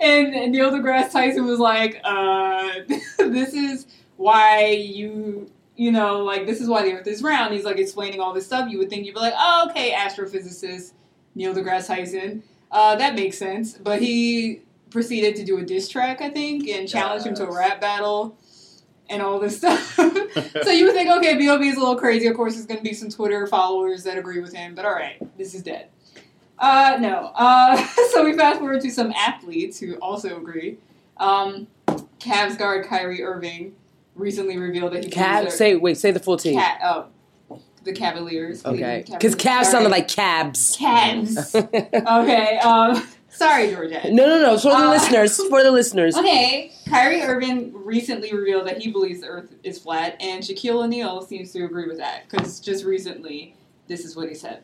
[0.00, 2.70] and Neil deGrasse Tyson was like, uh,
[3.18, 3.86] this is
[4.18, 7.54] why you, you know, like, this is why the earth is round.
[7.54, 8.70] He's like explaining all this stuff.
[8.70, 10.92] You would think you'd be like, oh, okay, astrophysicist
[11.34, 12.42] Neil deGrasse Tyson.
[12.74, 13.78] Uh, that makes sense.
[13.78, 17.54] But he proceeded to do a diss track, I think, and challenged him to a
[17.54, 18.36] rap battle
[19.08, 19.94] and all this stuff.
[19.94, 21.68] so you would think, okay, B.O.B.
[21.68, 22.26] is a little crazy.
[22.26, 24.92] Of course, there's going to be some Twitter followers that agree with him, but all
[24.92, 25.88] right, this is dead.
[26.58, 27.32] Uh, no.
[27.34, 27.76] Uh,
[28.12, 30.78] so we fast forward to some athletes who also agree.
[31.18, 31.68] Um,
[32.18, 33.76] Cavs guard Kyrie Irving
[34.16, 35.96] recently revealed that he believes Say wait.
[35.96, 36.54] Say the full team.
[36.54, 37.06] Cat, oh,
[37.84, 38.64] the Cavaliers.
[38.64, 39.04] Okay.
[39.06, 39.34] Because Cavaliers.
[39.36, 40.00] cabs sounded Sorry.
[40.00, 40.76] like cabs.
[40.78, 41.54] Cabs.
[41.94, 42.58] okay.
[42.58, 44.12] Um, sorry, Georgette.
[44.12, 44.58] No, no, no.
[44.58, 45.36] For the Uh, listeners.
[45.48, 46.16] For the listeners.
[46.18, 51.22] Okay, Kyrie Irving recently revealed that he believes the Earth is flat, and Shaquille O'Neal
[51.22, 53.56] seems to agree with that because just recently,
[53.88, 54.60] this is what he said: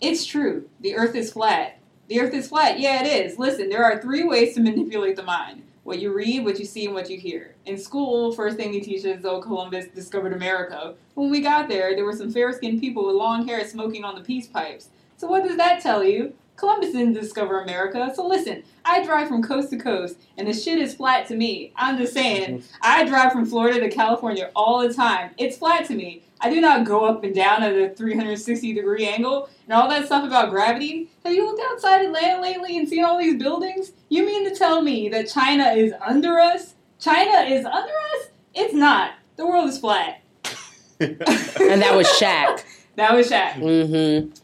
[0.00, 0.68] "It's true.
[0.80, 1.78] The Earth is flat.
[2.08, 2.78] The Earth is flat.
[2.80, 3.38] Yeah, it is.
[3.38, 6.86] Listen, there are three ways to manipulate the mind: what you read, what you see,
[6.86, 7.54] and what you hear.
[7.66, 10.94] In school, first thing they teach us, though Columbus discovered America.
[11.14, 14.22] When we got there, there were some fair-skinned people with long hair smoking on the
[14.22, 14.88] peace pipes.
[15.16, 16.34] So what does that tell you?
[16.56, 18.12] Columbus didn't discover America.
[18.14, 21.72] So listen, I drive from coast to coast, and the shit is flat to me.
[21.76, 25.30] I'm just saying, I drive from Florida to California all the time.
[25.38, 26.22] It's flat to me.
[26.40, 30.06] I do not go up and down at a 360 degree angle and all that
[30.06, 31.10] stuff about gravity.
[31.24, 33.92] Have you looked outside Atlanta lately and seen all these buildings?
[34.10, 36.74] You mean to tell me that China is under us?
[37.00, 38.28] China is under us?
[38.54, 39.12] It's not.
[39.36, 40.20] The world is flat.
[41.00, 42.62] And that was Shaq.
[42.96, 43.54] That was Shaq.
[43.54, 44.43] Mm-hmm.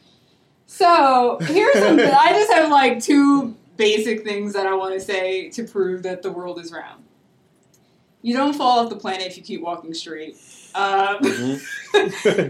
[0.73, 2.09] So here's something.
[2.09, 6.23] I just have like two basic things that I want to say to prove that
[6.23, 7.03] the world is round.
[8.23, 10.37] You don't fall off the planet if you keep walking straight.
[10.77, 11.19] Um,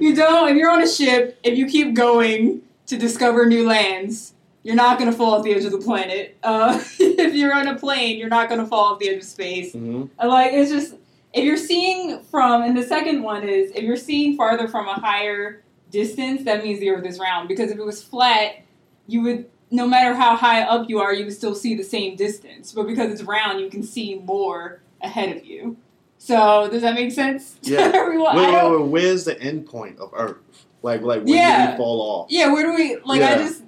[0.00, 0.50] you don't.
[0.50, 4.98] If you're on a ship, if you keep going to discover new lands, you're not
[4.98, 6.36] going to fall off the edge of the planet.
[6.42, 9.24] Uh, if you're on a plane, you're not going to fall off the edge of
[9.24, 9.72] space.
[9.72, 10.94] hmm Uh, Like it's just
[11.32, 14.94] if you're seeing from, and the second one is if you're seeing farther from a
[15.00, 17.48] higher distance, that means the Earth is round.
[17.48, 18.56] Because if it was flat,
[19.06, 22.16] you would, no matter how high up you are, you would still see the same
[22.16, 22.72] distance.
[22.72, 25.76] But because it's round, you can see more ahead of you.
[26.18, 27.78] So does that make sense Yeah.
[27.94, 28.36] everyone?
[28.36, 30.36] Wait, wait, wait, where's the end point of Earth?
[30.82, 31.66] Like, like where Yeah.
[31.66, 32.26] do we fall off?
[32.30, 33.22] Yeah, where do we like?
[33.22, 33.62] I just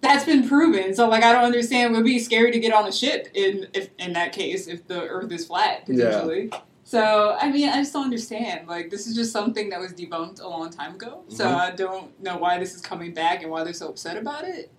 [0.00, 0.94] that's been proven.
[0.94, 1.94] So like, I don't understand.
[1.94, 4.86] It would be scary to get on a ship in if in that case if
[4.86, 6.50] the Earth is flat potentially.
[6.94, 8.68] So I mean, I just don't understand.
[8.68, 11.22] Like, this is just something that was debunked a long time ago.
[11.28, 11.54] So Mhm.
[11.56, 14.70] I don't know why this is coming back and why they're so upset about it.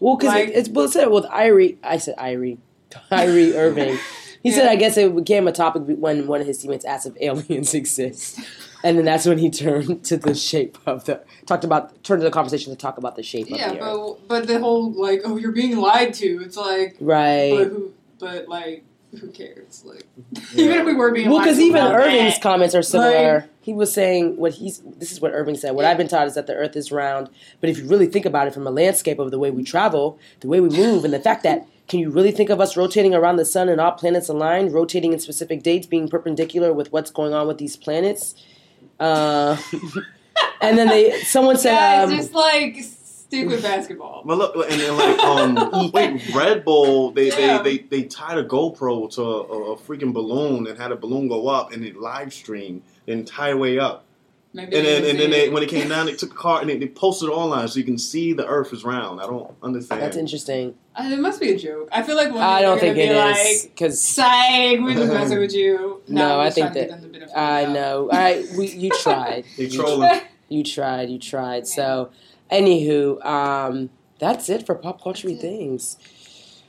[0.00, 1.76] Well, because Like- it, it's well, said with Irie.
[1.82, 2.58] I said Irie,
[3.10, 3.98] Irie Irving.
[4.42, 7.12] He said, I guess it became a topic when one of his teammates asked if
[7.20, 8.40] aliens exist,
[8.82, 12.24] and then that's when he turned to the shape of the talked about turned to
[12.24, 14.18] the conversation to talk about the shape Yeah, of the Earth.
[14.26, 16.40] but but the whole like, oh, you're being lied to.
[16.42, 17.50] It's like, Right.
[17.54, 17.92] but who?
[18.18, 18.84] But like,
[19.18, 19.84] who cares?
[19.84, 20.06] Like,
[20.54, 23.40] even if we were being Well, because even Irving's that, comments are similar.
[23.40, 24.78] Like- he was saying what he's.
[24.78, 25.72] This is what Irving said.
[25.72, 27.28] What I've been taught is that the Earth is round,
[27.60, 30.18] but if you really think about it from a landscape of the way we travel,
[30.40, 33.14] the way we move, and the fact that can you really think of us rotating
[33.14, 37.10] around the sun and all planets aligned, rotating in specific dates, being perpendicular with what's
[37.10, 38.34] going on with these planets?
[38.98, 39.56] Uh,
[40.60, 42.76] and then they someone said, guys, um, just like
[43.30, 44.22] stick with basketball.
[44.24, 47.62] But look, and then like um, wait, Red Bull, they, Yeah.
[47.62, 50.96] they, they, they tied a GoPro to a, a, a freaking balloon and had a
[50.96, 54.04] balloon go up and it live streamed the entire way up.
[54.52, 56.68] Maybe And then and then they, when it came down, they took a car and
[56.68, 59.20] they, they posted it online so you can see the Earth is round.
[59.20, 60.02] I don't understand.
[60.02, 60.74] that's interesting.
[60.96, 61.88] Uh, it must be a joke.
[61.92, 64.02] I feel like one I day don't they're think it gonna be is Like, because
[64.02, 66.02] Psych, we're just messing with you.
[66.08, 67.74] No, I'm I think that- get them the benefit of I the doubt.
[67.74, 68.08] know.
[68.12, 69.44] I we you tried.
[69.56, 70.20] They You trolling.
[70.48, 71.68] You tried, you tried.
[71.68, 72.10] So,
[72.52, 75.46] anywho, um, that's it for pop culture That's it.
[75.46, 75.96] things.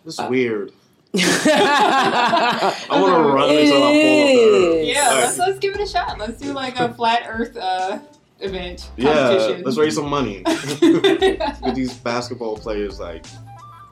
[0.06, 0.72] It's Uh, weird.
[1.16, 4.86] I I want to run until I fall off.
[4.86, 6.18] Yeah, Like, let's, let's give it a shot.
[6.18, 8.00] Let's do like a flat Earth uh,
[8.40, 9.64] event yeah, competition.
[9.66, 10.42] let's raise some money.
[10.46, 13.26] Get these basketball players like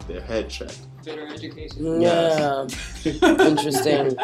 [0.08, 0.80] their head checked.
[1.06, 2.02] Better education.
[2.02, 2.68] Yeah,
[3.04, 4.18] interesting.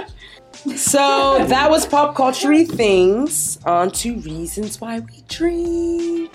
[0.75, 3.59] So that was pop culture things.
[3.65, 6.31] On to reasons why we drink.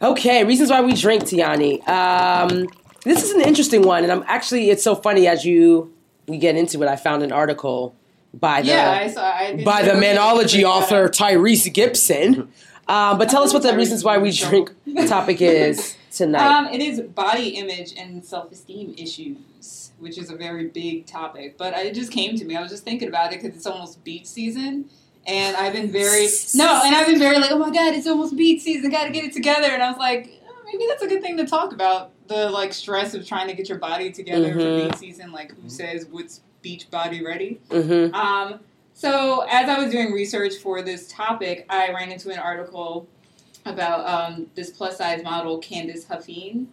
[0.00, 1.86] Okay, reasons why we drink, Tiani.
[1.88, 2.68] Um,
[3.04, 5.94] this is an interesting one, and I'm actually it's so funny as you
[6.28, 6.88] we get into it.
[6.88, 7.94] I found an article
[8.34, 9.24] by the Yeah, I saw.
[9.24, 12.52] I by the manology author Tyrese Gibson.
[12.88, 14.50] Um, but tell us what the Tyrese reasons why we Gibson.
[14.84, 16.46] drink topic is tonight.
[16.46, 21.56] Um, it is body image and self esteem issues, which is a very big topic.
[21.56, 22.54] But it just came to me.
[22.54, 24.90] I was just thinking about it because it's almost beach season.
[25.26, 28.36] And I've been very no, and I've been very like, oh my god, it's almost
[28.36, 29.68] beach season, got to get it together.
[29.68, 32.72] And I was like, oh, maybe that's a good thing to talk about the like
[32.72, 34.82] stress of trying to get your body together Mhm.
[34.82, 35.32] for beach season.
[35.32, 37.60] Like, who says what's beach body ready?
[37.70, 38.14] mm-hmm.
[38.14, 38.60] Um,
[38.94, 43.08] so as I was doing research for this topic, I ran into an article
[43.64, 46.66] about um, this plus size model, Candice Huffine.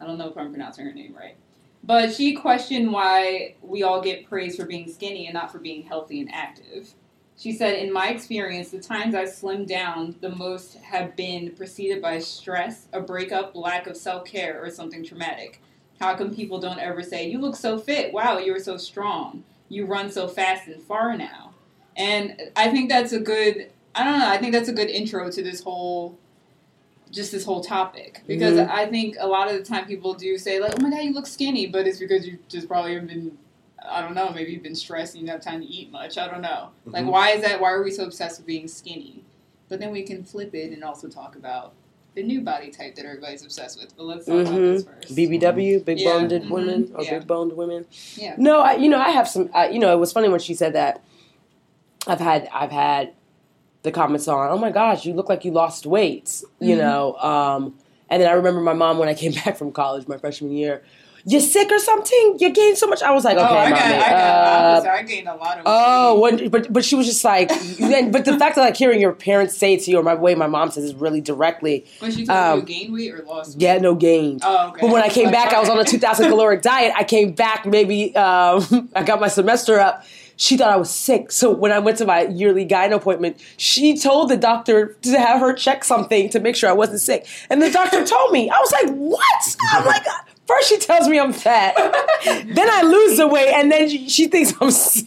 [0.00, 1.36] I don't know if I'm pronouncing her name right.
[1.84, 5.82] But she questioned why we all get praised for being skinny and not for being
[5.82, 6.92] healthy and active.
[7.40, 12.02] She said, In my experience, the times I've slimmed down the most have been preceded
[12.02, 15.62] by stress, a breakup, lack of self care, or something traumatic.
[15.98, 18.12] How come people don't ever say, You look so fit?
[18.12, 19.42] Wow, you were so strong.
[19.70, 21.54] You run so fast and far now.
[21.96, 25.30] And I think that's a good, I don't know, I think that's a good intro
[25.30, 26.18] to this whole
[27.10, 28.70] just this whole topic because Mhm.
[28.70, 31.12] I think a lot of the time people do say like, "Oh my god, you
[31.12, 33.36] look skinny," but it's because you just probably have been,
[33.88, 36.18] I don't know, maybe you've been stressed and you don't have time to eat much.
[36.18, 36.70] I don't know.
[36.86, 37.12] Like, Mhm.
[37.12, 37.60] why is that?
[37.60, 39.24] Why are we so obsessed with being skinny?
[39.68, 41.72] But then we can flip it and also talk about
[42.14, 43.96] the new body type that everybody's obsessed with.
[43.96, 45.14] But let's talk about this first.
[45.16, 47.18] BBW, big Yeah, boned mhm, women or yeah.
[47.18, 47.86] big boned women.
[48.16, 48.34] Yeah.
[48.36, 49.48] No, I, you know, I have some.
[49.54, 51.02] Uh, you know, it was funny when she said that.
[52.06, 53.12] I've had I've had
[53.82, 54.50] the comments on.
[54.50, 56.42] Oh my gosh, you look like you lost weight.
[56.60, 56.78] You Mhm.
[56.78, 57.74] know, um,
[58.12, 60.82] And then I remember my mom when I came back from college my freshman year.
[61.24, 62.36] You sick or something?
[62.38, 63.02] You gained so much.
[63.02, 63.80] I was like, okay, oh, I got.
[63.82, 64.90] I got, uh.
[64.90, 65.62] I gained a lot of.
[65.66, 69.00] Oh, when, but but she was just like, then, but the fact that like hearing
[69.00, 71.86] your parents say it to you, or my way my mom says is really directly,
[71.98, 73.62] When she told um, you gain weight or lost weight?
[73.62, 74.38] yeah, no gain.
[74.42, 74.80] Oh, okay.
[74.82, 76.92] But when I came Like, back, I was on a 2,000 caloric diet.
[76.96, 80.04] I came back maybe um, I got my semester up.
[80.36, 81.32] She thought I was sick.
[81.32, 85.38] So when I went to my yearly gyno appointment, she told the doctor to have
[85.40, 87.26] her check something to make sure I wasn't sick.
[87.50, 88.48] And the doctor told me.
[88.48, 89.56] I was like, what?
[89.72, 90.02] I'm like,
[90.50, 91.74] first she tells me I'm fat,
[92.24, 95.06] then I lose the weight, and then she, she thinks I'm sick.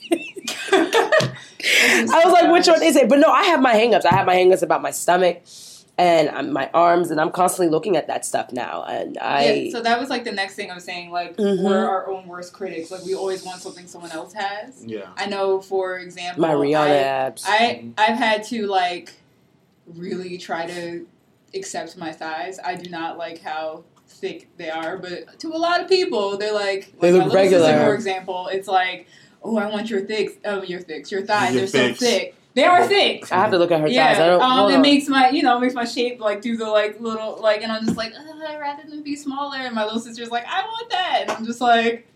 [0.72, 3.08] I was like, which one is it?
[3.10, 4.06] But no, I have my hangups.
[4.06, 5.42] I have my hangups about my stomach
[5.98, 8.84] and um, my arms, and I'm constantly looking at that stuff now.
[8.84, 11.12] And I, Yeah, so that was like the next thing I was saying.
[11.12, 11.64] Like Mhm.
[11.64, 12.90] we're our own worst critics.
[12.92, 14.84] Like we always want something someone else has.
[14.84, 15.10] Yeah.
[15.16, 17.44] I know, for example, my Rihanna I, abs.
[17.48, 19.14] I I've had to like
[19.86, 21.06] really try to
[21.54, 22.60] accept my size.
[22.64, 26.54] I do not like how thick they are, but to a lot of people, they're
[26.54, 28.48] like, They like look my little sister, for example.
[28.48, 29.08] It's like,
[29.44, 31.54] oh, I want your thick, oh, your thick, your thighs.
[31.56, 32.00] Your They're thicks.
[32.00, 32.36] so thick.
[32.56, 33.32] They are thick.
[33.32, 34.22] I have to look at her Yeah, thighs.
[34.22, 34.42] I don't.
[34.42, 34.82] um, it on.
[34.84, 37.84] makes my you know makes my shape like do the like little like, and I'm
[37.84, 39.58] just like, "Ugh, I'd rather them be smaller.
[39.58, 41.20] And my little sister's like, I want that.
[41.24, 42.08] And I'm just like,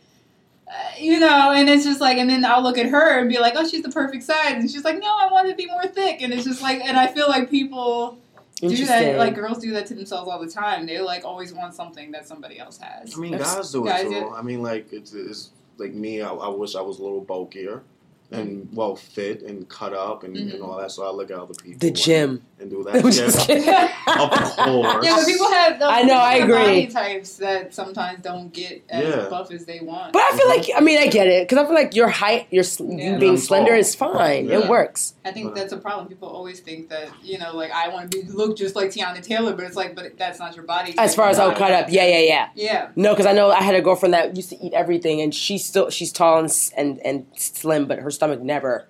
[0.68, 3.40] uh, you know, and it's just like, and then I'll look at her and be
[3.40, 5.88] like, oh, she's the perfect size, and she's like, no, I want to be more
[5.88, 8.20] thick, and it's just like, and I feel like people
[8.60, 10.86] do that, like girls do that to themselves all the time.
[10.86, 13.16] They like always want something that somebody else has.
[13.16, 14.10] I mean, guys do it guys too.
[14.12, 16.22] do- I mean, like it's, it's like me.
[16.22, 17.84] I, I wish I was a little bulkier
[18.32, 20.62] and well fit and cut up and, and Mhm.
[20.68, 20.92] all that.
[20.92, 21.80] So I look at other people.
[21.80, 22.44] the gym.
[22.60, 23.12] and do I'm that.
[23.14, 23.86] just Yeah.
[24.08, 25.06] Of course.
[25.06, 26.58] Yeah, but people have those I know, I have agree.
[26.58, 29.30] body types that sometimes don't get as Yeah.
[29.30, 30.12] buff as they want.
[30.14, 32.48] But I feel like I mean I get it because I feel like your height,
[32.50, 33.14] your sl- Yeah.
[33.14, 33.80] you being I'm slender tall.
[33.80, 34.50] is fine.
[34.50, 35.14] It works.
[35.24, 36.08] I think that's a problem.
[36.08, 39.22] People always think that you know, like I want to be look just like Teyana
[39.24, 40.96] Taylor, but it's like, but that's not your body.
[40.98, 42.50] As far as Your body cut up, yeah, yeah, yeah.
[42.56, 45.34] Yeah, No, because I know I had a girlfriend that used to eat everything, and
[45.34, 48.88] she's still she's tall and and and slim, but her stomach never.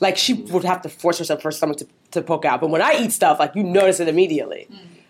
[0.00, 2.60] Like she would have to force herself for her stomach to, to poke out.
[2.60, 4.68] But when I eat stuff, like you notice it immediately.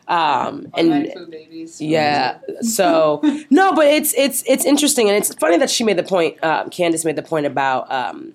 [0.09, 1.81] Um, and food babies.
[1.81, 2.39] Yeah.
[2.63, 6.43] So no, but it's it's it's interesting, and it's funny that she made the point.
[6.43, 8.33] Um, Candace made the point about um,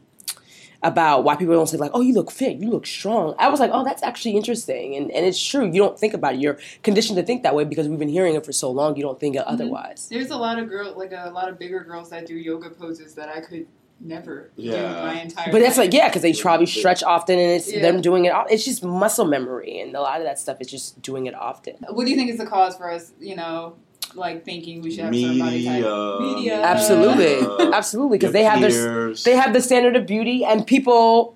[0.83, 3.59] about why people don't say like, "Oh, you look fit, you look strong." I was
[3.59, 5.65] like, "Oh, that's actually interesting," and and it's true.
[5.65, 6.41] You don't think about it.
[6.41, 8.95] You're conditioned to think that way because we've been hearing it for so long.
[8.95, 10.07] You don't think it otherwise.
[10.09, 13.15] There's a lot of girls, like a lot of bigger girls that do yoga poses
[13.15, 13.65] that I could
[14.03, 15.03] never Yeah.
[15.05, 15.51] my entire.
[15.51, 15.87] But that's life.
[15.87, 17.81] like yeah, because they probably stretch often, and it's Yeah.
[17.81, 18.33] them doing it.
[18.49, 21.75] It's just muscle memory, and a lot of that stuff is just doing it often.
[21.89, 23.11] What do you think is the cause for us?
[23.19, 23.75] You know,
[24.15, 25.73] like thinking we should have a certain body type.
[25.75, 26.17] Media.
[26.35, 26.61] Media.
[26.61, 31.35] Absolutely, Uh, absolutely, because they have their they have the standard of beauty and people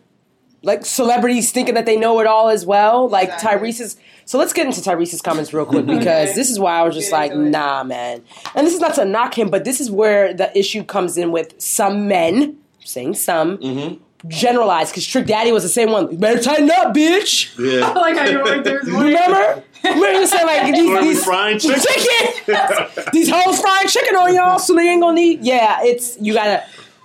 [0.65, 3.49] like celebrities thinking that they know it all as well like Exactly.
[3.60, 6.34] tyrese's so let's get into tyrese's comments real quick because Okay.
[6.36, 8.21] this is why i was just Get like nah man
[8.56, 11.32] and this is not to knock him but this is where the issue comes in
[11.32, 13.99] with some men saying some Mhm.
[14.28, 17.88] generalized because trick daddy was the same one you better tighten up bitch Yeah.
[17.89, 19.04] I like how you went through his voice.
[19.04, 21.80] remember remember you saying like these, Or these frying chicken.
[21.80, 26.34] chicken these hoes frying chicken on y'all so they ain't gonna need yeah it's you
[26.34, 26.63] gotta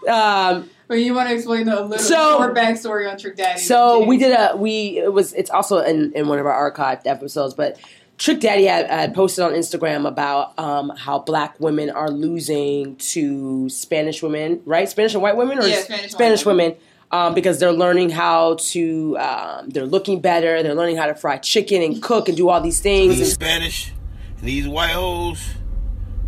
[0.08, 3.61] um But you want to explain the little So- short backstory on Trick Daddy?
[3.61, 7.07] So we did a we it was it's also in in one of our archived
[7.07, 7.79] episodes, but
[8.18, 13.68] Trick Daddy had, had posted on Instagram about um, how black women are losing to
[13.68, 14.88] Spanish women, right?
[14.88, 16.76] Spanish and white women, or Yeah, Spanish Spanish white women,
[17.12, 21.38] um, because they're learning how to um, they're looking better, they're learning how to fry
[21.38, 23.16] chicken and cook and do all these things.
[23.16, 23.92] These Spanish
[24.40, 25.40] and these white hoes,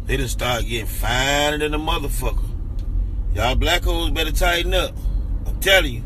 [0.06, 2.51] they just start getting finer than a motherfucker.
[3.34, 4.94] Y'all black hoes better tighten up.
[5.46, 6.02] I'm telling you.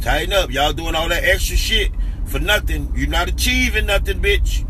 [0.00, 0.50] Tighten up.
[0.50, 1.90] Y'all doing all that extra shit
[2.26, 2.92] for nothing.
[2.94, 4.66] You're not achieving nothing, bitch.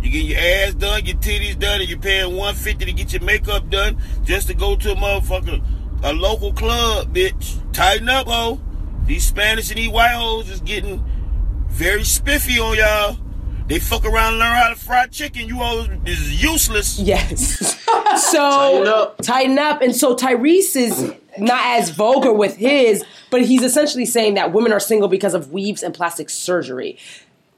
[0.00, 3.22] You get your ass done, your titties done, and you're paying 150 to get your
[3.22, 5.60] makeup done just to go to a motherfucker,
[6.04, 7.60] a local club, bitch.
[7.72, 8.60] Tighten up, ho.
[9.06, 11.04] These Spanish and these white hoes is getting
[11.68, 13.25] very spiffy on y'all.
[13.68, 15.48] They fuck around and learn how to fry chicken.
[15.48, 16.98] You all is useless.
[17.00, 17.76] yes.
[18.30, 19.22] so Tighten up.
[19.22, 19.82] tighten up.
[19.82, 24.72] And so Tyrese is not as vulgar with his, but he's essentially saying that women
[24.72, 26.96] are single because of weaves and plastic surgery.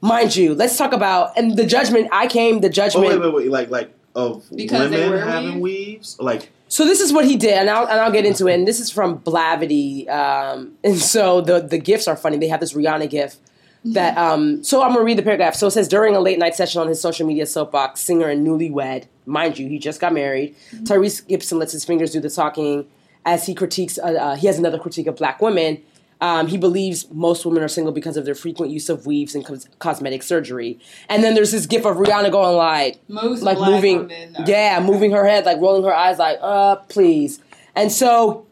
[0.01, 2.09] Mind you, let's talk about and the judgment.
[2.11, 3.07] I came the Oh, judgment.
[3.07, 3.51] wait, wait, wait.
[3.51, 5.87] Like, like of Because they women wear having weave?
[5.97, 6.17] weaves.
[6.19, 8.55] Like, So this is what he did, and I'll and I'll get into it.
[8.55, 10.09] And this is from Blavity.
[10.09, 12.37] Um, and so the the gifts are funny.
[12.37, 13.37] They have this Rihanna gift
[13.85, 14.17] that.
[14.17, 15.55] Um, so I'm gonna read the paragraph.
[15.55, 18.45] So it says during a late night session on his social media soapbox, singer and
[18.45, 20.55] newlywed, mind you, he just got married.
[20.83, 22.85] Tyrese Gibson lets his fingers do the talking
[23.25, 23.97] as he critiques.
[23.97, 25.81] Uh, uh, he has another critique of black women.
[26.21, 29.45] Um, he believes most women are single because of their frequent use of weaves and
[29.45, 30.77] cos- cosmetic surgery.
[31.07, 34.11] And then there's this gif of Rihanna going like, Most like moving,
[34.45, 37.39] yeah, moving her head, like rolling her eyes, like, uh, please.
[37.73, 38.45] And so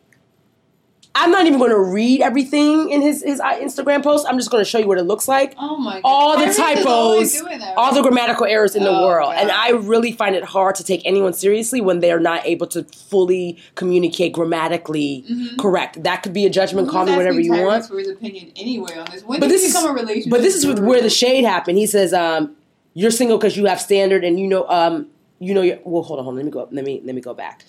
[1.19, 4.27] I'm not even going to read everything in his his uh, Instagram post.
[4.29, 5.55] I'm just going to show you what it looks like.
[5.57, 6.01] Oh my god.
[6.03, 9.41] All the Tyrese is always typos, all the grammatical errors in the Oh, world, God.
[9.41, 12.83] and I really find it hard to take anyone seriously when they're not able to
[12.83, 15.25] fully communicate grammatically
[15.57, 16.03] correct.
[16.03, 16.89] That could be a judgment.
[16.89, 17.85] Call me whatever you want.
[17.87, 19.23] For his opinion anyway on this.
[19.23, 20.29] When But this is become a relationship?
[20.29, 21.77] but this is with where the shade happened.
[21.79, 22.55] He says, um,
[22.93, 25.07] "You're single because you have standard, and you know, um,
[25.39, 26.35] you know, your well, hold on, hold on.
[26.37, 26.67] Let me go.
[26.71, 27.63] Let me let me go back.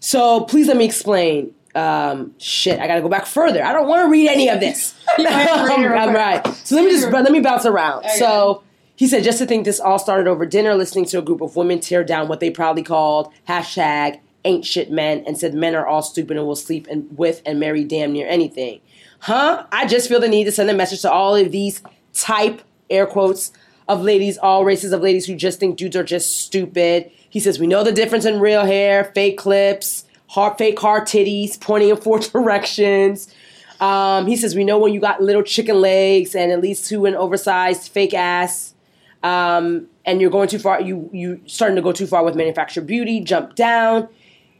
[0.00, 1.54] So please let me explain.
[1.76, 3.62] Um, shit, I got to go back further.
[3.62, 4.94] I don't want to read any of this.
[5.18, 6.46] You might have to read it real I'm right.
[6.64, 8.00] So let me just let me bounce around.
[8.00, 8.18] Okay.
[8.18, 8.62] So
[8.96, 11.56] he said, just to think this all started over dinner, listening to a group of
[11.56, 15.86] women tear down what they proudly called hashtag ain't shit men, and said men are
[15.86, 18.80] all stupid and will sleep and, with and marry damn near anything.
[19.20, 19.66] Huh?
[19.72, 23.06] I just feel the need to send a message to all of these type air
[23.06, 23.52] quotes
[23.88, 27.10] of ladies, all races of ladies who just think dudes are just stupid.
[27.28, 31.60] He says we know the difference in real hair, fake clips, hard, fake hard titties
[31.60, 33.32] pointing in four directions.
[33.80, 37.04] Um, he says we know when you got little chicken legs and at least two
[37.04, 38.74] an oversized fake ass,
[39.22, 40.80] um, and you're going too far.
[40.80, 43.20] You you starting to go too far with manufactured beauty.
[43.20, 44.08] Jump down.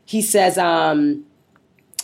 [0.05, 0.59] He says.
[0.59, 1.25] Um,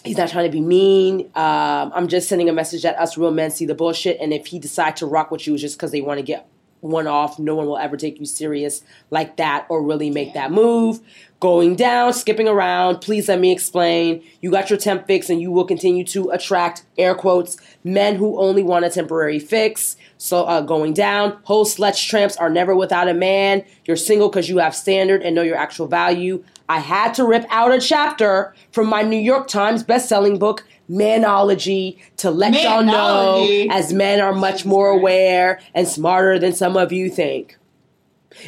[0.05, 1.31] He's not trying to be mean.
[1.37, 4.47] Um, I'm just sending a message that us real men see the bullshit, and if
[4.47, 6.49] he decide to rock with you, it's just because they want to get
[6.81, 7.39] one off.
[7.39, 11.01] No one will ever take you serious like that or really make that move.
[11.43, 13.01] Going down, skipping around.
[13.01, 14.23] Please let me explain.
[14.43, 18.39] You got your temp fix, and you will continue to attract air quotes men who
[18.39, 19.97] only want a temporary fix.
[20.19, 23.65] So uh, going down, whole sledge tramps are never without a man.
[23.87, 26.45] You're single because you have standard and know your actual value.
[26.69, 31.99] I had to rip out a chapter from my New York Times best-selling book, Manology,
[32.19, 36.93] to let y'all know as men are much more aware and smarter than some of
[36.93, 37.59] you think.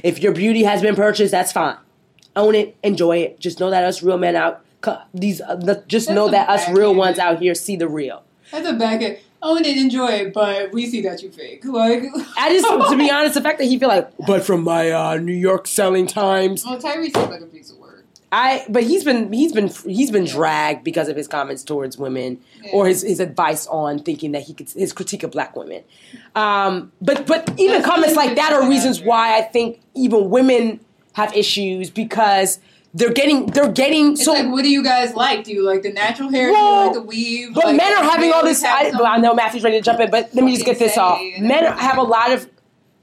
[0.04, 1.78] If your beauty has been purchased, that's fine.
[2.36, 3.38] Own it, enjoy it.
[3.40, 4.64] Just know that us real men out,
[5.12, 7.88] these uh, the- just That's know that us real backhanded- ones out here see the
[7.88, 8.22] real.
[8.50, 9.18] That's a back end.
[9.42, 11.62] Own it, enjoy it, but we see that you fake.
[11.66, 12.04] Like,
[12.38, 15.16] I just, to be honest, the fact that he feel like, but from my uh,
[15.16, 18.04] New York selling times, well, Tyrese seems like a piece of work.
[18.32, 22.40] I but he's been he's been he's been dragged because of his comments towards women
[22.72, 25.84] or his, his advice on thinking that he could his critique of black women.
[26.34, 30.80] Um, but but even That's comments like that are reasons why I think even women
[31.14, 32.60] have issues because
[32.96, 34.32] they're getting they're getting It's so.
[34.34, 35.42] like, what do you guys like?
[35.44, 36.52] Do you like the natural hair?
[36.52, 37.54] Well, do you like the weave?
[37.54, 38.62] but Like, men are having all this.
[38.62, 40.96] I, but I know Matthew's ready to jump in, but let me just get this
[40.96, 41.20] off.
[41.40, 42.48] Men have a lot of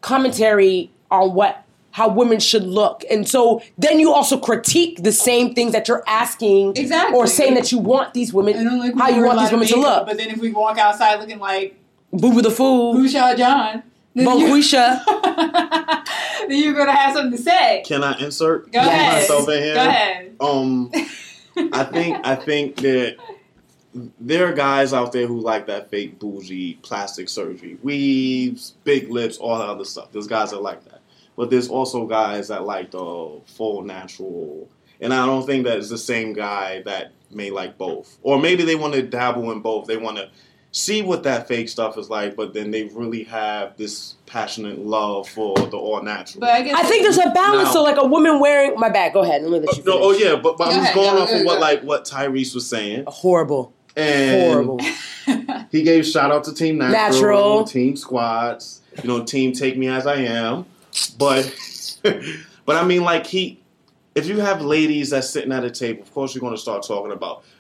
[0.01, 5.53] commentary on what how women should look, and so then you also critique the same
[5.53, 7.17] things that you're asking Exactly.
[7.17, 10.05] or saying that you want these women, like how you want these women to look.
[10.07, 11.75] But then if we walk outside looking like
[12.13, 13.83] Boo boo the fool, Who Shot John,
[14.13, 16.03] then, you, then
[16.49, 17.83] you're gonna have something to say.
[17.85, 19.13] Can I insert Go ahead.
[19.21, 19.73] myself in here?
[19.75, 20.35] Go ahead.
[20.39, 20.91] Um,
[21.73, 23.17] I think I think that
[24.19, 29.37] there are guys out there who like that fake bougie plastic surgery, weaves, big lips,
[29.37, 30.11] all that other stuff.
[30.11, 31.01] There's guys that like that,
[31.35, 34.69] but there's also guys that like the full natural.
[35.01, 38.63] And I don't think that it's the same guy that may like both, or maybe
[38.63, 39.87] they want to dabble in both.
[39.87, 40.29] They want to
[40.71, 45.27] see what that fake stuff is like, but then they really have this passionate love
[45.27, 46.39] for the all natural.
[46.41, 47.67] But I guess I think there's a balance.
[47.69, 47.73] No.
[47.73, 49.13] So like a woman wearing my bag.
[49.13, 49.41] Go ahead.
[49.43, 49.83] Let me let Oh, you.
[49.83, 51.59] no, oh yeah, but, but Go I'm just going go, off go, of what go.
[51.59, 53.73] like what Tyrese was saying, Horrible.
[53.97, 54.79] and Horrible.
[55.71, 57.63] he gave shout out to Team Natural, Natural.
[57.65, 60.65] Team Squads, you know, Team Take Me as I Am,
[61.17, 61.53] but
[62.65, 63.59] but I mean like he,
[64.15, 66.83] if you have ladies that's sitting at a table, of course you're going to start
[66.87, 67.50] talking about the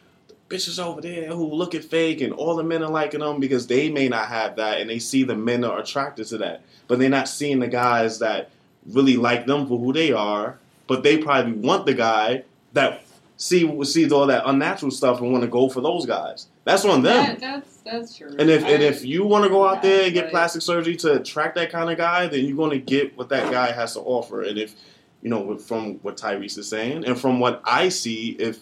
[0.51, 3.67] bitches over there who look at fake and all the men are liking them because
[3.67, 6.99] they may not have that and they see the men are attracted to that, but
[6.99, 8.51] they're not seeing the guys that
[8.87, 12.43] really like them for who they are, but they probably want the guy
[12.73, 13.03] that
[13.37, 16.47] see sees all that unnatural stuff and want to go for those guys.
[16.63, 17.25] That's on them.
[17.25, 18.35] that, that's that's true.
[18.37, 21.13] And if and if you want to go out there and get plastic surgery to
[21.13, 24.01] attract that kind of guy, then you're going to get what that guy has to
[24.01, 24.43] offer.
[24.43, 24.75] And if
[25.21, 28.59] you know from what Tyrese is saying, and from what I see, if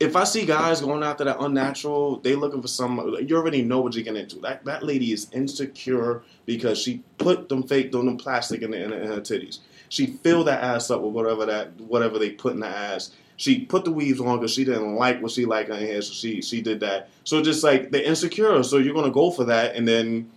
[0.00, 3.16] if I see guys going after that unnatural, they looking for some.
[3.26, 4.36] You already know what you're getting into.
[4.40, 8.92] That that lady is insecure because she put them fake, them plastic in, the, in,
[8.92, 9.58] in her titties.
[9.88, 13.12] She filled that ass up with whatever that whatever they put in the ass.
[13.36, 16.02] She put the weaves on because she didn't like what she liked on her hair,
[16.02, 17.08] so she she did that.
[17.24, 20.30] So just like they're insecure, so you're gonna go for that, and then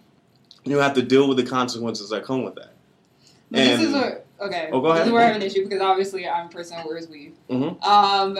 [0.63, 2.73] you have to deal with the consequences that come with that.
[3.51, 4.69] But this is And- where okay.
[4.71, 6.89] Oh, go This is where I have an issue because obviously I'm a person who
[6.89, 7.33] wears weave.
[7.49, 7.83] Mhm.
[7.85, 8.37] Um,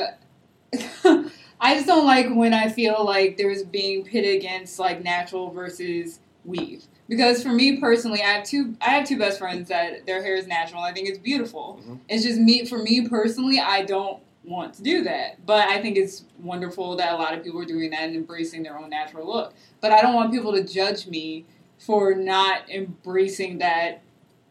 [1.59, 6.19] I just don't like when I feel like there's being pitted against like natural versus
[6.45, 6.83] weave.
[7.09, 10.35] Because for me personally, I have two I have two best friends that their hair
[10.35, 10.81] is natural.
[10.81, 11.79] I think it's beautiful.
[11.87, 11.99] Mhm.
[12.09, 15.45] It's just me for me personally, I don't want to do that.
[15.45, 18.63] But I think it's wonderful that a lot of people are doing that and embracing
[18.63, 19.53] their own natural look.
[19.81, 21.45] But I don't want people to judge me
[21.79, 24.01] for not embracing that,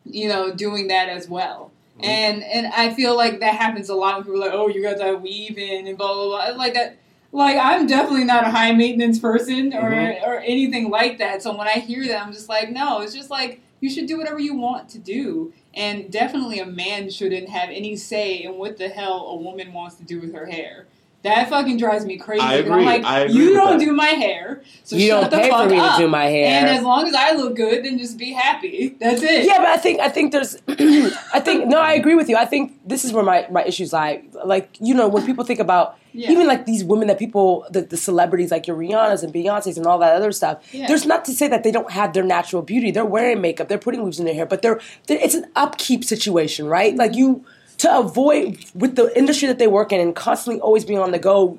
[0.05, 1.71] you know, doing that as well.
[2.03, 4.83] And and I feel like that happens a lot when people are like, oh, you
[4.83, 6.57] got that weave in and blah blah blah.
[6.57, 6.99] Like that.
[7.33, 10.27] Like I'm definitely not a high maintenance person or Mhm.
[10.27, 11.43] or anything like that.
[11.43, 13.01] So when I hear that, I'm just like, no.
[13.01, 15.53] It's just like you should do whatever you want to do.
[15.75, 19.97] And definitely a man shouldn't have any say in what the hell a woman wants
[19.97, 20.87] to do with her hair.
[21.23, 22.41] That fucking drives me crazy.
[22.41, 22.85] I 'cause I'm agree.
[22.85, 23.85] like, I agree you with don't that.
[23.85, 25.97] do my hair, so you shut don't the pay fuck for me up.
[25.97, 26.47] to do my hair.
[26.61, 28.95] And as long as I look good, then just be happy.
[29.01, 29.45] That's it.
[29.45, 32.37] Yeah, but I think I think there's I think no, I agree with you.
[32.37, 34.23] I think this is where my, my issues lie.
[34.45, 36.31] Like, you know, when people think about Yeah.
[36.31, 39.87] even like these women that people the, the celebrities like your Rihanna's and Beyonce's and
[39.87, 40.63] all that other stuff.
[40.73, 40.87] Yeah.
[40.87, 42.93] There's not to say that they don't have their natural beauty.
[42.93, 46.05] They're wearing makeup, they're putting weaves in their hair, but they're, they're it's an upkeep
[46.05, 46.95] situation, right?
[46.95, 47.45] Like you
[47.79, 51.19] to avoid with the industry that they work in and constantly always being on the
[51.19, 51.59] go,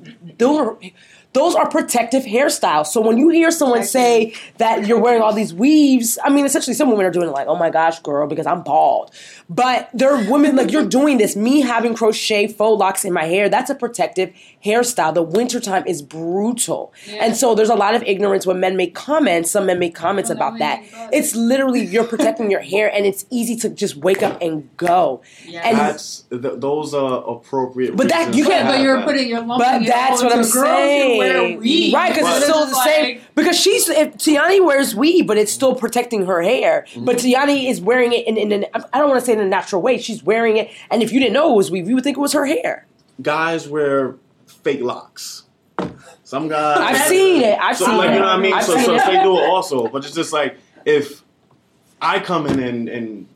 [0.57, 0.77] are
[1.37, 2.87] those are protective hairstyles.
[2.87, 6.73] So when you hear someone say that you're wearing all these weaves, I mean, essentially,
[6.73, 9.11] some women are doing it like, "Oh my gosh, girl," because I'm bald.
[9.49, 11.35] But there are women like you're doing this.
[11.35, 14.33] Me having crochet faux locks in my hair, that's a protective
[14.65, 15.13] hairstyle.
[15.13, 17.25] The wintertime is brutal, Yeah.
[17.25, 19.51] and so there's a lot of ignorance when men make comments.
[19.51, 20.77] Some men make comments about that.
[20.77, 21.17] didn't think about it.
[21.17, 25.21] It's literally you're protecting your hair, and it's easy to just wake up and go.
[25.45, 25.61] Yeah.
[25.67, 27.95] And That's th- those are appropriate.
[27.95, 29.05] But that- you can't- but you're that.
[29.05, 31.93] putting you're lumping But that's what I'm into girls who wear weave.
[31.93, 32.13] right?
[32.13, 33.21] Because it's still the like- same.
[33.35, 36.85] Because she's if Tiani wears weave, but it's still protecting her hair.
[36.97, 37.27] But mm-hmm.
[37.27, 39.81] Tiani is wearing it in, in an I don't want to say in a natural
[39.81, 39.97] way.
[39.97, 42.21] She's wearing it, and if you didn't know it was weave, you would think it
[42.21, 42.85] was her hair.
[43.21, 44.15] guys wear
[44.45, 45.43] fake locks.
[46.23, 46.77] Some guys.
[46.79, 47.57] I've seen it.
[47.59, 48.13] I've so, seen like, it.
[48.15, 48.53] You know what I mean?
[48.53, 51.23] I've so, seen so they do it also, but it's just like if
[52.01, 53.27] I come in and, and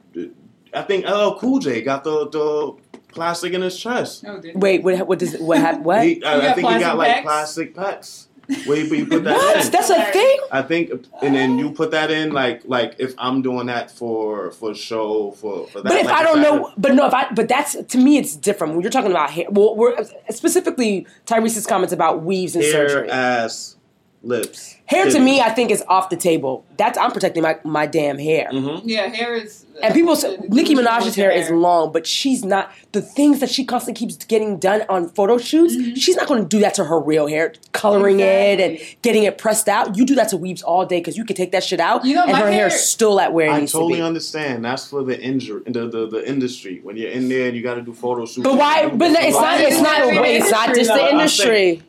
[0.73, 2.75] I think LL Cool J got the the
[3.12, 4.24] plastic in his chest.
[4.24, 4.41] No.
[4.55, 5.07] Wait, what?
[5.07, 5.59] What does it what?
[5.59, 6.03] hap- What?
[6.03, 7.24] He, I, You I think he got plastic like pecs?
[7.24, 8.28] plastic pecs.
[8.66, 9.66] Where you, you put that What?
[9.66, 9.72] in.
[9.72, 10.38] That's a thing.
[10.51, 10.91] I think,
[11.22, 15.32] and then you put that in like like if I'm doing that for for show
[15.32, 15.89] for for that.
[15.89, 18.18] But if like, I don't that- know, but no, if I, but that's to me,
[18.18, 18.74] it's different.
[18.74, 19.95] When you're talking about hair, well, we're
[20.30, 23.09] specifically Tyrese's comments about weaves and hair, surgery.
[23.09, 23.78] ass,
[24.24, 24.76] lips.
[24.86, 25.24] hair to titties.
[25.24, 26.63] me, I think is off the table.
[26.78, 28.49] That's I'm protecting my my damn hair.
[28.51, 28.82] Mhm.
[28.86, 29.65] Yeah, hair is.
[29.82, 32.72] And people say uh, Nicki Minaj's hair is long, but she's not.
[32.91, 35.95] The things that she constantly keeps getting done on photo shoots, Mm-hmm.
[35.95, 39.39] she's not going to do that to her real hair, coloring it and getting it
[39.39, 39.97] pressed out.
[39.97, 42.13] You do that to weaves all day because you can take that shit out, You
[42.15, 44.05] know, and her hair hair- is still at where it I needs totally to be.
[44.05, 44.63] understand.
[44.65, 46.80] That's for the injury, the, the the industry.
[46.84, 48.43] When you're in there, and you got to do photo shoots.
[48.47, 48.84] But why?
[48.84, 49.59] You do But this it's a not.
[49.61, 50.05] It's not.
[50.05, 51.88] Why is It's not just the industry, industry.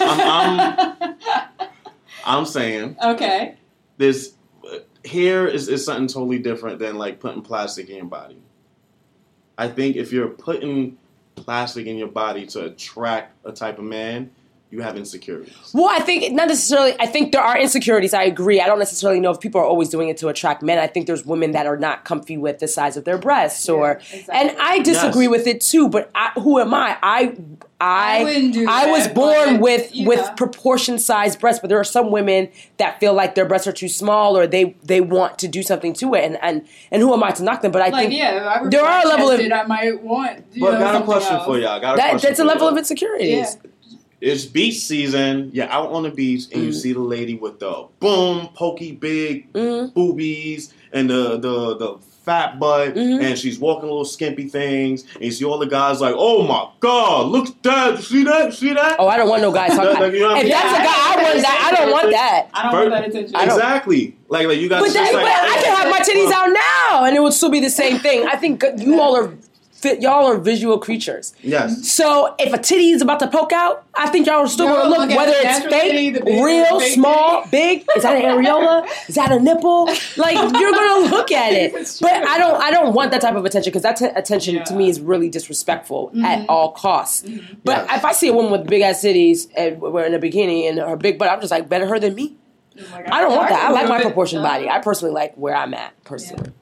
[0.00, 1.16] I'm, I'm,
[2.24, 3.56] I'm saying okay.
[3.96, 4.34] this
[5.04, 8.38] hair is, is something totally different than like putting plastic in your body.
[9.58, 10.98] I think if you're putting
[11.34, 14.30] plastic in your body to attract a type of man,
[14.72, 15.54] you have insecurities.
[15.74, 16.94] Well, I think not necessarily.
[16.98, 18.14] I think there are insecurities.
[18.14, 18.58] I agree.
[18.60, 20.78] I don't necessarily know if people are always doing it to attract men.
[20.78, 24.00] I think there's women that are not comfy with the size of their breasts, or
[24.10, 24.34] Yeah, exactly.
[24.50, 25.30] and I disagree Yes.
[25.30, 25.88] with it too.
[25.90, 26.96] But I, who am I?
[27.02, 27.36] I
[27.80, 31.84] I I do I was born with you with proportion sized breasts, but there are
[31.84, 32.48] some women
[32.78, 35.92] that feel like their breasts are too small, or they they want to do something
[35.94, 36.24] to it.
[36.24, 37.72] And and and who am I to knock them?
[37.72, 40.44] But I Like think yeah, I there are a level of- flat-chested, I might want.
[40.52, 41.44] You But know, got a question else.
[41.44, 41.78] for y'all.
[41.80, 42.72] Got a that question that's a level y'all.
[42.72, 43.56] of insecurities.
[43.64, 43.70] Yeah.
[44.22, 45.50] It's beach season.
[45.52, 46.74] You're out on the beach and you Mhm.
[46.74, 49.92] see the lady with the boom, pokey, big Mhm.
[49.92, 53.20] boobies and the the the fat butt, Mhm.
[53.20, 55.02] and she's walking little skimpy things.
[55.16, 57.98] And you see all the guys like, "Oh my god, look at that!
[58.04, 58.54] See that?
[58.54, 60.00] See that?" Oh, I don't want no guys talking.
[60.00, 60.52] Like, you know if mean?
[60.52, 61.68] that's a guy, I I- want that.
[61.72, 62.46] I don't want that.
[62.54, 63.34] I don't want that attention.
[63.40, 64.14] Exactly.
[64.28, 64.82] Like like you guys.
[64.82, 66.48] But, just that, like, but I can have my titties out
[66.90, 68.24] now, and it would still be the same thing.
[68.28, 69.41] I think you all are fit.
[69.84, 71.34] Y'all are visual creatures.
[71.42, 71.90] Yes.
[71.90, 74.76] So if a titty is about to poke out, I think y'all are still You're
[74.76, 77.50] going to look look whether it's natural titty, fake, big- real, fake small, titty.
[77.50, 77.86] big.
[77.96, 78.88] Is that an areola?
[79.08, 79.86] Is that a nipple?
[80.16, 81.72] Like you're going to look at it.
[82.00, 82.12] But.
[82.12, 82.60] I don't.
[82.62, 85.28] I don't want that type of attention because that t- attention to me is really
[85.28, 86.24] disrespectful Mm-hmm.
[86.24, 87.22] at all costs.
[87.64, 87.98] But Yes.
[87.98, 90.78] if I see a woman with big ass titties and we're in a bikini and
[90.78, 92.36] her big butt, I'm just like better her than me.
[92.92, 93.68] Like, I don't want that.
[93.68, 94.02] I like my it.
[94.02, 94.68] proportioned body.
[94.68, 96.52] I personally like where I'm at personally.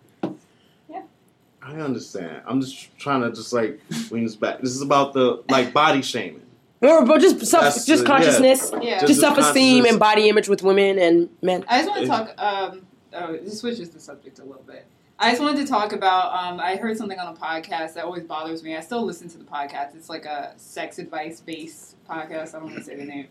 [1.63, 2.43] I understand.
[2.47, 4.61] I'm just trying to just like bring this back.
[4.61, 6.43] This is about the like body shaming.
[6.83, 8.95] Or but just self, That's just the- consciousness, Yeah.
[9.01, 9.53] just, Just self esteem
[9.85, 9.91] consciousness.
[9.91, 11.65] and body image with women and men.
[11.69, 12.35] I just want to talk.
[12.39, 14.87] Um, oh, this switches the subject a little bit.
[15.19, 16.33] I just wanted to talk about.
[16.33, 18.75] Um, I heard something on a podcast that always bothers me.
[18.75, 19.95] I still listen to the podcast.
[19.95, 22.55] It's like a sex advice based podcast.
[22.55, 23.27] I don't want to say the name.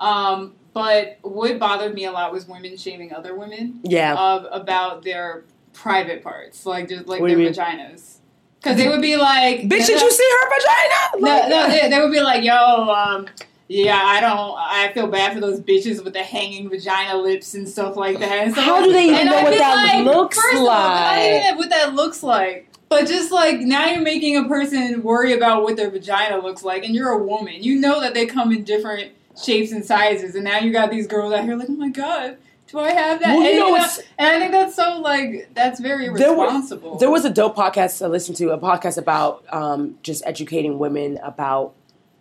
[0.00, 4.14] Um, but what bothered me a lot was women shaming other women Yeah.
[4.14, 7.54] of about their private parts, like just like What their do you mean?
[7.54, 8.16] vaginas.
[8.60, 11.20] Because they would be like, Bitch, did you see her vagina?
[11.26, 13.26] No, Like- no, they, they would be like, yo, um,
[13.68, 17.68] yeah, I don't, I feel bad for those bitches with the hanging vagina lips and
[17.68, 18.54] stuff like that.
[18.54, 21.16] So, How do they even know I'd what be that looks first of all, not
[21.16, 21.44] like?
[21.44, 22.68] even what that looks like.
[22.88, 26.84] But just like now you're making a person worry about what their vagina looks like,
[26.84, 27.54] and you're a woman.
[27.62, 29.12] You know that they come in different
[29.42, 32.36] shapes and sizes, and now you got these girls out here like, oh my god,
[32.74, 33.34] do I have that?
[33.36, 33.76] Well, you and, know,
[34.18, 36.98] and I think that's so like that's very There were- irresponsible.
[36.98, 41.18] There was a dope podcast I listened to, a podcast about um, just educating women
[41.22, 41.74] about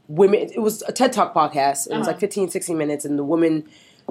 [0.08, 0.40] women.
[0.42, 1.88] It was a TED Talk podcast.
[1.88, 2.12] It was Uh-huh.
[2.12, 3.64] like 15, 16 minutes, and the woman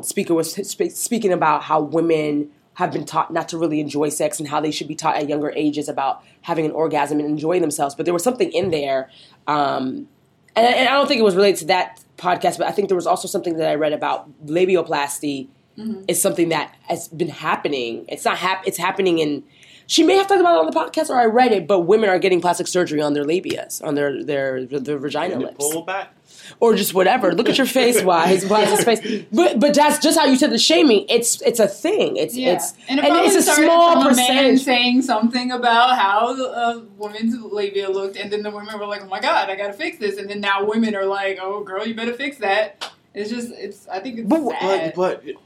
[0.02, 4.40] speaker was sp- speaking about how women have been taught not to really enjoy sex
[4.40, 7.60] and how they should be taught at younger ages about having an orgasm and enjoying
[7.60, 7.94] themselves.
[7.94, 9.10] But there was something in there,
[9.46, 10.08] um,
[10.56, 12.96] and, and I don't think it was related to that podcast, but I think there
[12.96, 15.48] was also something that I read about labioplasty
[15.78, 16.04] Mm-hmm.
[16.06, 18.04] is something that has been happening.
[18.08, 19.42] It's not hap- It's happening in.
[19.86, 21.66] She may have talked about it on the podcast, or I read it.
[21.66, 25.56] But women are getting plastic surgery on their labias, on their their their vagina lips,
[25.58, 26.14] pull back?
[26.60, 27.32] or just whatever.
[27.34, 29.24] Look at your face, wise, wise his face.
[29.32, 31.06] But but that's just how you said the shaming.
[31.08, 32.16] It's it's a thing.
[32.16, 32.52] It's Yeah.
[32.54, 34.62] it's and, it and it's a small from a man percentage.
[34.62, 39.02] saying something about how a uh, woman's labia looked, and then the women were like,
[39.02, 41.86] "Oh my god, I gotta fix this," and then now women are like, "Oh, girl,
[41.86, 43.88] you better fix that." It's just, it's.
[43.88, 44.92] I think it's But- sad.
[44.96, 45.36] But, but it,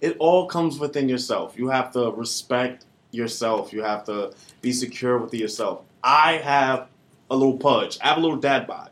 [0.00, 1.54] it all comes within yourself.
[1.56, 3.72] You have to respect yourself.
[3.72, 5.82] You have to be secure with yourself.
[6.02, 6.88] I have
[7.30, 7.98] a little pudge.
[8.02, 8.90] I have a little dad bod.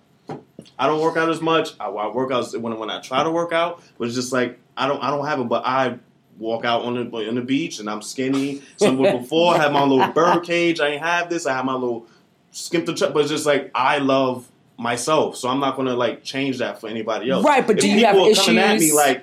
[0.79, 1.71] I don't work out as much.
[1.81, 4.59] I, I work out when when I try to work out, but it's just like
[4.77, 5.49] I don't I don't have it.
[5.49, 5.99] But I
[6.39, 8.63] walk out on the on the beach and I'm skinny.
[8.77, 10.79] Somewhere before I had my little bird cage.
[10.81, 11.47] I ain't have this.
[11.47, 12.07] I have my little
[12.51, 13.13] skimp the truck.
[13.15, 14.49] But it's just like I love
[14.79, 17.45] myself, so I'm not gonna like change that for anybody else.
[17.45, 19.23] Right, but If do you people have are coming at me like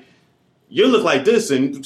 [0.69, 1.85] you look like this and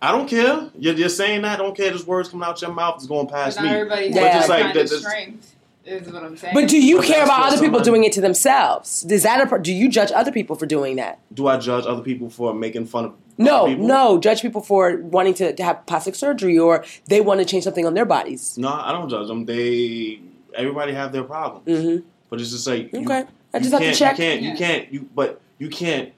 [0.00, 0.68] I don't care.
[0.78, 1.54] You're, you're saying that.
[1.60, 1.90] I don't care.
[1.92, 3.70] Just words coming out your mouth is going past not me.
[3.70, 4.32] everybody has Yeah.
[4.34, 5.48] Just like kind that- of strength.
[5.84, 6.54] Is what I'm saying.
[6.54, 9.04] But do you But care about other people somebody- doing it to themselves?
[9.10, 9.46] Is that a?
[9.48, 11.18] pro- Do you judge other people for doing that?
[11.34, 13.84] Do I judge other people for making fun of No, people?
[13.86, 14.18] no.
[14.18, 17.84] Judge people for wanting to, to have plastic surgery or they want to change something
[17.84, 18.56] on their bodies.
[18.56, 19.44] No, I don't judge them.
[19.44, 20.20] They
[20.54, 21.96] everybody have their problems, hmm
[22.32, 24.18] but it's just like you, Okay, I you just have to can't, check.
[24.18, 24.42] You can't.
[24.42, 24.50] Yeah.
[24.50, 24.92] You can't.
[24.92, 26.12] You but you can't.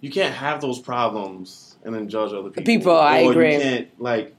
[0.00, 2.64] You can't have those problems and then judge other people.
[2.64, 3.54] People, I Or agree.
[3.54, 4.34] You can't like.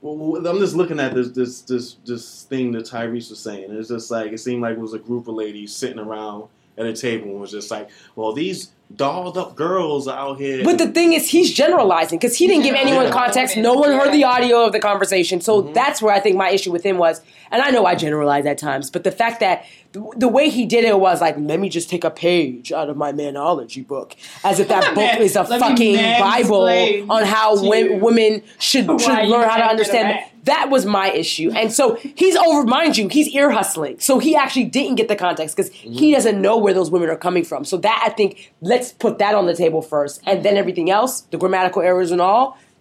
[0.00, 3.72] well, I'm just looking at this this this this thing that Tyrese was saying.
[3.72, 6.44] It's just like it seemed like it was a group of ladies sitting around
[6.78, 10.64] at a table and was just like, well, these dolled up girls out here.
[10.64, 13.10] But the thing is, he's generalizing because he didn't give anyone Yeah.
[13.12, 13.56] context.
[13.56, 15.40] No one heard the audio of the conversation.
[15.40, 15.74] So Mhm.
[15.74, 17.20] that's where I think my issue with him was.
[17.50, 20.64] And I know I generalize at times, but the fact that the, the way he
[20.64, 24.16] did it was like, let me just take a page out of my manology book,
[24.42, 26.62] as if that book is a fucking Bible
[27.10, 30.24] on how to women should, should learn how to can't get a understand.
[30.44, 31.52] That was my issue.
[31.52, 34.00] And so he's over, mind you, he's ear hustling.
[34.00, 36.14] So he actually didn't get the context because he mm-hmm.
[36.14, 37.64] doesn't know where those women are coming from.
[37.64, 40.20] So that I think, let's put that on the table first.
[40.26, 42.71] And then everything else, the grammatical errors and all, Grammatical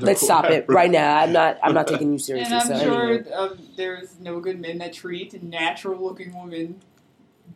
[0.00, 1.18] let's stop it right now.
[1.18, 2.54] I'm not I'm not taking you seriously.
[2.54, 2.88] and seriously.
[2.88, 3.32] I'm so sure anyway.
[3.32, 6.80] um, there's no good men that treat natural-looking women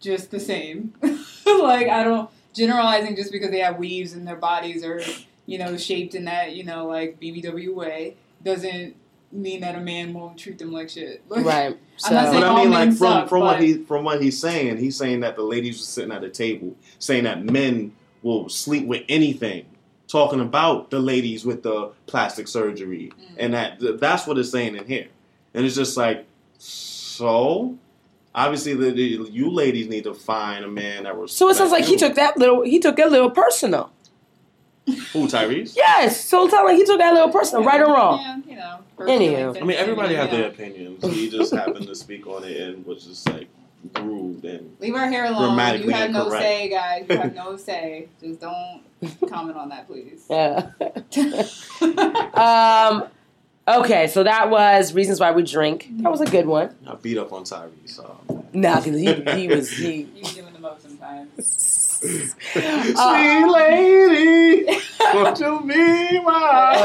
[0.01, 0.95] just the same.
[1.03, 5.01] like I don't generalizing just because they have weaves and their bodies are
[5.45, 8.97] you know shaped in that you know like BBW way doesn't
[9.33, 11.23] mean that a man won't treat them like shit.
[11.29, 11.79] Like, Right.
[11.99, 14.23] So I'm not saying But I mean, like from suck, from what he from what
[14.23, 17.93] he's saying, he's saying that the ladies were sitting at a table, saying that men
[18.23, 19.67] will sleep with anything,
[20.09, 23.25] talking about the ladies with the plastic surgery, Mm.
[23.39, 25.09] and that that's what it's saying in here,
[25.55, 26.27] and it's just like,
[26.59, 27.77] so
[28.35, 29.03] obviously the, the
[29.33, 31.33] you ladies need to find a man that was.
[31.33, 33.91] So it sounds like he took that little he took that little personal.
[34.87, 35.75] who Tyrese.
[35.77, 36.25] Yes.
[36.25, 38.21] So it sounds like he took that little personal, right or wrong.
[38.21, 38.79] Yeah, you know.
[38.99, 39.61] Anywho.
[39.61, 41.05] I mean, everybody you have their opinions.
[41.05, 43.49] He just happened to speak on it and was just like
[44.01, 45.41] rude and Leave our hair alone.
[45.43, 46.43] You Grammatically have no incorrect.
[46.45, 47.07] say, guys.
[47.09, 48.09] You have no say.
[48.21, 48.83] Just don't
[49.29, 50.25] comment on that, please.
[50.31, 50.71] Yeah.
[52.35, 53.05] um
[53.69, 55.89] okay, so that was reasons why we drink.
[56.03, 56.75] That was a good one.
[56.87, 57.71] I beat up on Tyrese.
[57.91, 58.19] So.
[58.53, 61.31] Nah, because he, he was he You're doing the most sometimes.
[61.99, 62.35] Sweet
[62.97, 64.67] Uh, lady,
[65.15, 66.77] won't you be mine?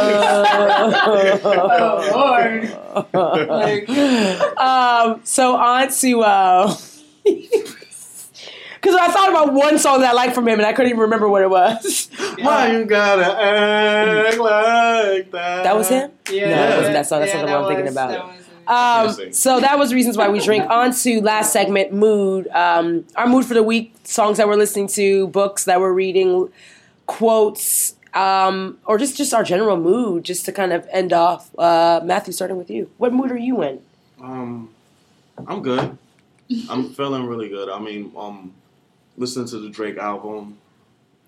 [3.14, 3.90] Oh, Like-
[4.58, 6.76] um, so on to uh,
[8.82, 11.02] Because I thought about one song that I liked from him, and I couldn't even
[11.02, 12.10] remember what it was.
[12.40, 15.64] Why you gotta act like that?
[15.64, 16.12] That was him.
[16.32, 17.20] Yeah, No, it wasn't that song.
[17.20, 18.10] That's yeah, not the one I'm thinking about.
[18.10, 19.20] that was.
[19.20, 20.64] Um, so that was reasons why we drink.
[20.70, 22.48] On to last segment, mood.
[22.48, 26.50] Um, our mood for the week: songs that we're listening to, books that we're reading,
[27.06, 30.24] quotes, um, or just just our general mood.
[30.24, 31.50] Just to kind of end off.
[31.58, 32.90] Uh, Matthew, starting with you.
[32.98, 33.82] What mood are you in?
[34.22, 34.70] Um,
[35.48, 35.98] I'm good.
[36.70, 37.70] I'm feeling really good.
[37.70, 38.54] I mean, um,
[39.18, 40.58] listening to the Drake album,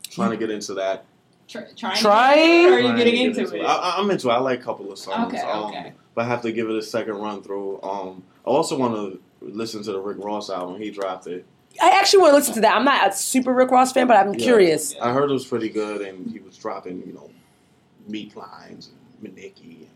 [0.10, 1.06] trying to get into that.
[1.48, 1.98] Try, trying.
[1.98, 2.66] Trying?
[2.68, 3.62] Or are you getting get into it?
[3.64, 4.30] I, I- I'm into.
[4.30, 4.32] it.
[4.34, 5.34] I like a couple of songs.
[5.34, 5.94] Okay, um, okay.
[6.16, 7.82] But I have to give it a second run through.
[7.82, 10.80] Um, I also want to listen to the Rick Ross album.
[10.82, 11.46] He dropped it.
[11.82, 12.76] I actually want to listen to that.
[12.76, 14.40] I'm not a super Rick Ross fan, but I'm Yeah.
[14.40, 14.96] curious.
[15.02, 17.30] I heard it was pretty good, and he was dropping, you know,
[18.08, 18.90] meat lines
[19.22, 19.88] and Minicki, and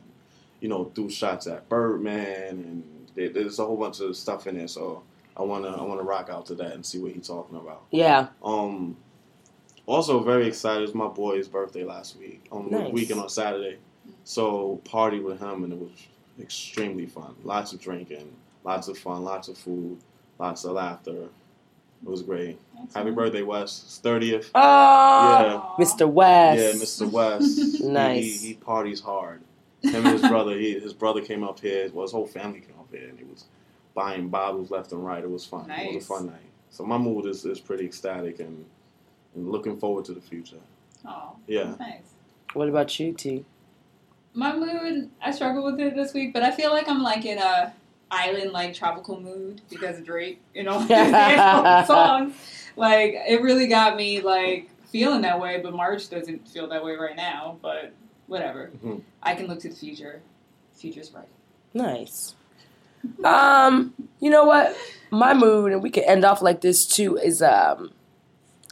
[0.60, 4.58] you know, threw shots at Birdman, and there- there's a whole bunch of stuff in
[4.58, 4.68] there.
[4.68, 5.04] So
[5.38, 7.84] I wanna, I wanna rock out to that and see what he's talking about.
[7.92, 8.28] Yeah.
[8.44, 8.98] Um,
[9.86, 10.80] also very excited.
[10.80, 12.88] It was my boy's birthday last week, on Nice.
[12.88, 13.78] the weekend on Saturday.
[14.24, 15.92] So party with him, and it was
[16.42, 17.36] extremely fun.
[17.44, 18.34] Lots of drinking,
[18.64, 19.98] lots of fun, lots of food,
[20.40, 21.30] lots of laughter.
[22.04, 22.60] It was great.
[22.94, 23.84] Happy birthday, Wes.
[23.86, 24.52] It's thirtieth.
[24.54, 25.76] Oh, Aw.
[25.80, 26.08] Mr.
[26.08, 26.62] West.
[26.62, 27.12] Yeah, Mr.
[27.12, 27.82] West.
[27.84, 28.24] Nice.
[28.24, 29.42] He, he, he parties hard.
[29.82, 30.56] Him and his brother.
[30.58, 31.90] He, his brother came up here.
[31.94, 33.46] Well, his whole family came up here, and he was
[33.98, 35.24] buying bottles left and right.
[35.24, 35.70] It was fun.
[35.72, 36.36] It was a fun night.
[36.70, 38.64] So my mood is, is pretty ecstatic and,
[39.34, 40.60] and looking forward to the future.
[41.04, 41.74] Aw, Yeah.
[41.80, 42.04] nice.
[42.54, 43.44] What about you, T?
[44.36, 47.40] My mood, I struggle with it this week, but I feel like I'm like in
[47.40, 47.74] a
[48.12, 50.88] island like tropical mood because of Drake, you know, his
[51.88, 52.36] songs.
[52.76, 56.96] Like it really got me like feeling that way, but March doesn't feel that way
[56.96, 57.58] right now.
[57.64, 57.94] But
[58.28, 59.02] whatever, Mhm.
[59.24, 60.22] I can look to the future.
[60.76, 61.28] Future's bright.
[61.74, 62.36] Nice.
[63.24, 64.76] Um, you know what?
[65.12, 67.92] My mood, and we can end off like this too, is um,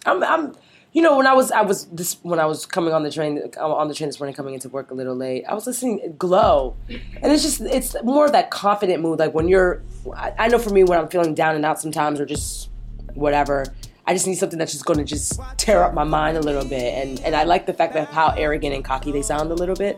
[0.05, 0.55] I'm, I'm,
[0.91, 3.39] you know, when I was, I was this when I was coming on the train,
[3.59, 6.75] on the train this morning, coming into work a little late, I was listening Glow,
[6.89, 9.81] and it's just, it's more of that confident mood, like when you're,
[10.15, 12.69] I, I know for me when I'm feeling down and out sometimes, or just
[13.13, 13.65] whatever.
[14.07, 16.63] I just need something that's just going to just tear up my mind a little
[16.63, 19.55] bit, and and I like the fact that how arrogant and cocky they sound a
[19.55, 19.97] little bit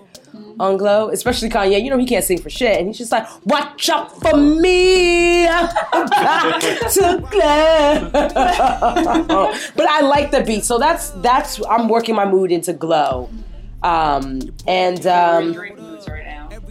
[0.59, 1.83] on Glow, especially Kanye.
[1.83, 5.45] You know he can't sing for shit, and he's just like, "Watch out for me,
[5.47, 8.09] to Glow."
[9.75, 13.29] but I like the beat, so that's that's I'm working my mood into Glow,
[13.83, 15.53] um, and um,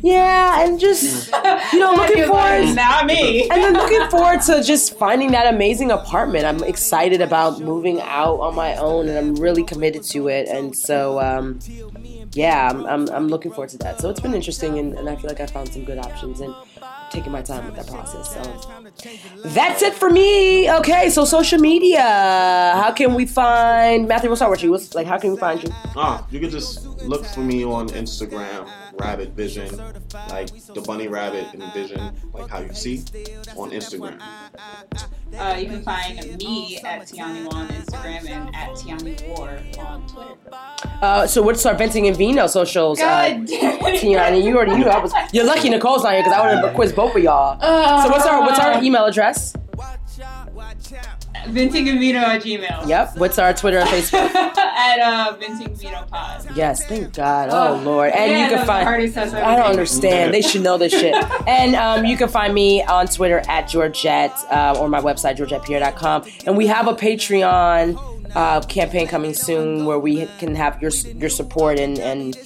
[0.07, 0.61] Drake moods right now.
[0.61, 1.33] yeah, and just
[1.73, 2.75] you know looking Feels like forward.
[2.77, 3.49] not me.
[3.51, 6.45] And then looking forward to just finding that amazing apartment.
[6.45, 10.49] I'm excited about moving out on my own, and I'm really committed to it.
[10.49, 11.59] And so, um,
[12.33, 14.01] yeah, I'm, I'm, I'm looking forward to that.
[14.01, 16.55] So it's been interesting, and, and I feel like I found some good options and
[17.11, 18.35] taking my time with that process.
[18.35, 20.71] So that's it for me.
[20.71, 22.03] Okay, so social media.
[22.03, 24.29] How can we find Matthew?
[24.29, 24.71] We'll start with you.
[24.73, 25.71] What's, like, how can we find you?
[25.97, 28.69] Ah, you can just look for me on Instagram,
[28.99, 29.77] Rabbit Vision,
[30.31, 32.99] like the bunny rabbit and vision, like how you see
[33.57, 34.21] on Instagram.
[35.37, 40.35] Uh, you can find me at Tiani on Instagram and at Tiani War on Twitter.
[41.03, 43.01] Uh, so what's our venting and vino socials?
[43.01, 44.01] Uh, God damn it.
[44.01, 45.13] Tiani, you already knew I was.
[45.33, 47.61] You're lucky Nicole's not here because I would have quizzed both of y'all.
[48.03, 49.55] So what's our what's our email address?
[51.49, 52.89] Venting and Vino at Gmail.
[52.89, 53.19] Yep.
[53.19, 54.53] What's our Twitter and Facebook?
[54.99, 56.47] at uh, Venting Vino Pod.
[56.55, 57.49] Yes, thank God.
[57.51, 58.13] Oh Lord.
[58.13, 58.83] And Yeah, you can find.
[58.83, 60.33] the hardest test I've I don't understand.
[60.35, 61.15] They should know this shit.
[61.47, 66.25] And um, you can find me on Twitter at Georgette uh, or my website georgettepierre.com.
[66.45, 67.99] And we have a Patreon
[68.35, 72.37] uh, campaign coming soon where we can have your your support and and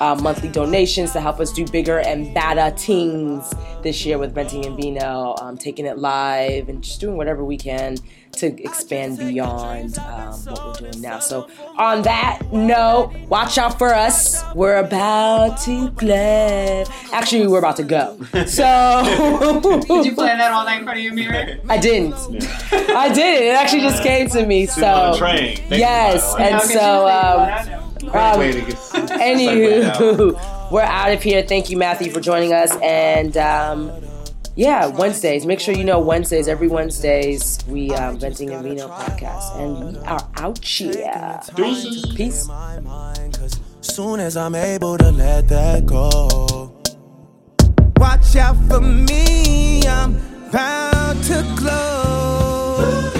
[0.00, 4.64] uh, monthly donations to help us do bigger and badder things this year with Venting
[4.66, 7.96] and Vino, um, taking it live and just doing whatever we can
[8.32, 11.18] to expand beyond um, what we're doing now.
[11.18, 14.42] So, on that note, watch out for us.
[14.54, 16.84] We're about to play.
[17.12, 18.18] Actually, we're about to go.
[18.46, 21.58] So, Did you plan that all night in front of your mirror?
[21.68, 22.14] I didn't.
[22.72, 23.42] I did.
[23.42, 24.66] It actually just came to me.
[24.66, 27.08] Sitting on the So, yes, and so.
[27.08, 28.10] Um, about it, I know.
[28.12, 29.96] Great um, way to get- segue out.
[29.98, 31.42] Anywho, we're out of here.
[31.42, 32.76] Thank you, Matthew, for joining us.
[32.82, 33.92] And um,
[34.56, 35.46] yeah, Wednesdays.
[35.46, 36.48] Make sure you know Wednesdays.
[36.48, 41.40] Every Wednesdays, we uh, venting and vino podcast, and we are out here.
[41.54, 42.12] Deuces.
[42.14, 42.46] Peace.
[42.48, 46.74] my mind, 'cause soon as I'm able to let that go.
[47.98, 50.14] Watch out for me, I'm
[50.52, 53.10] bound to glow.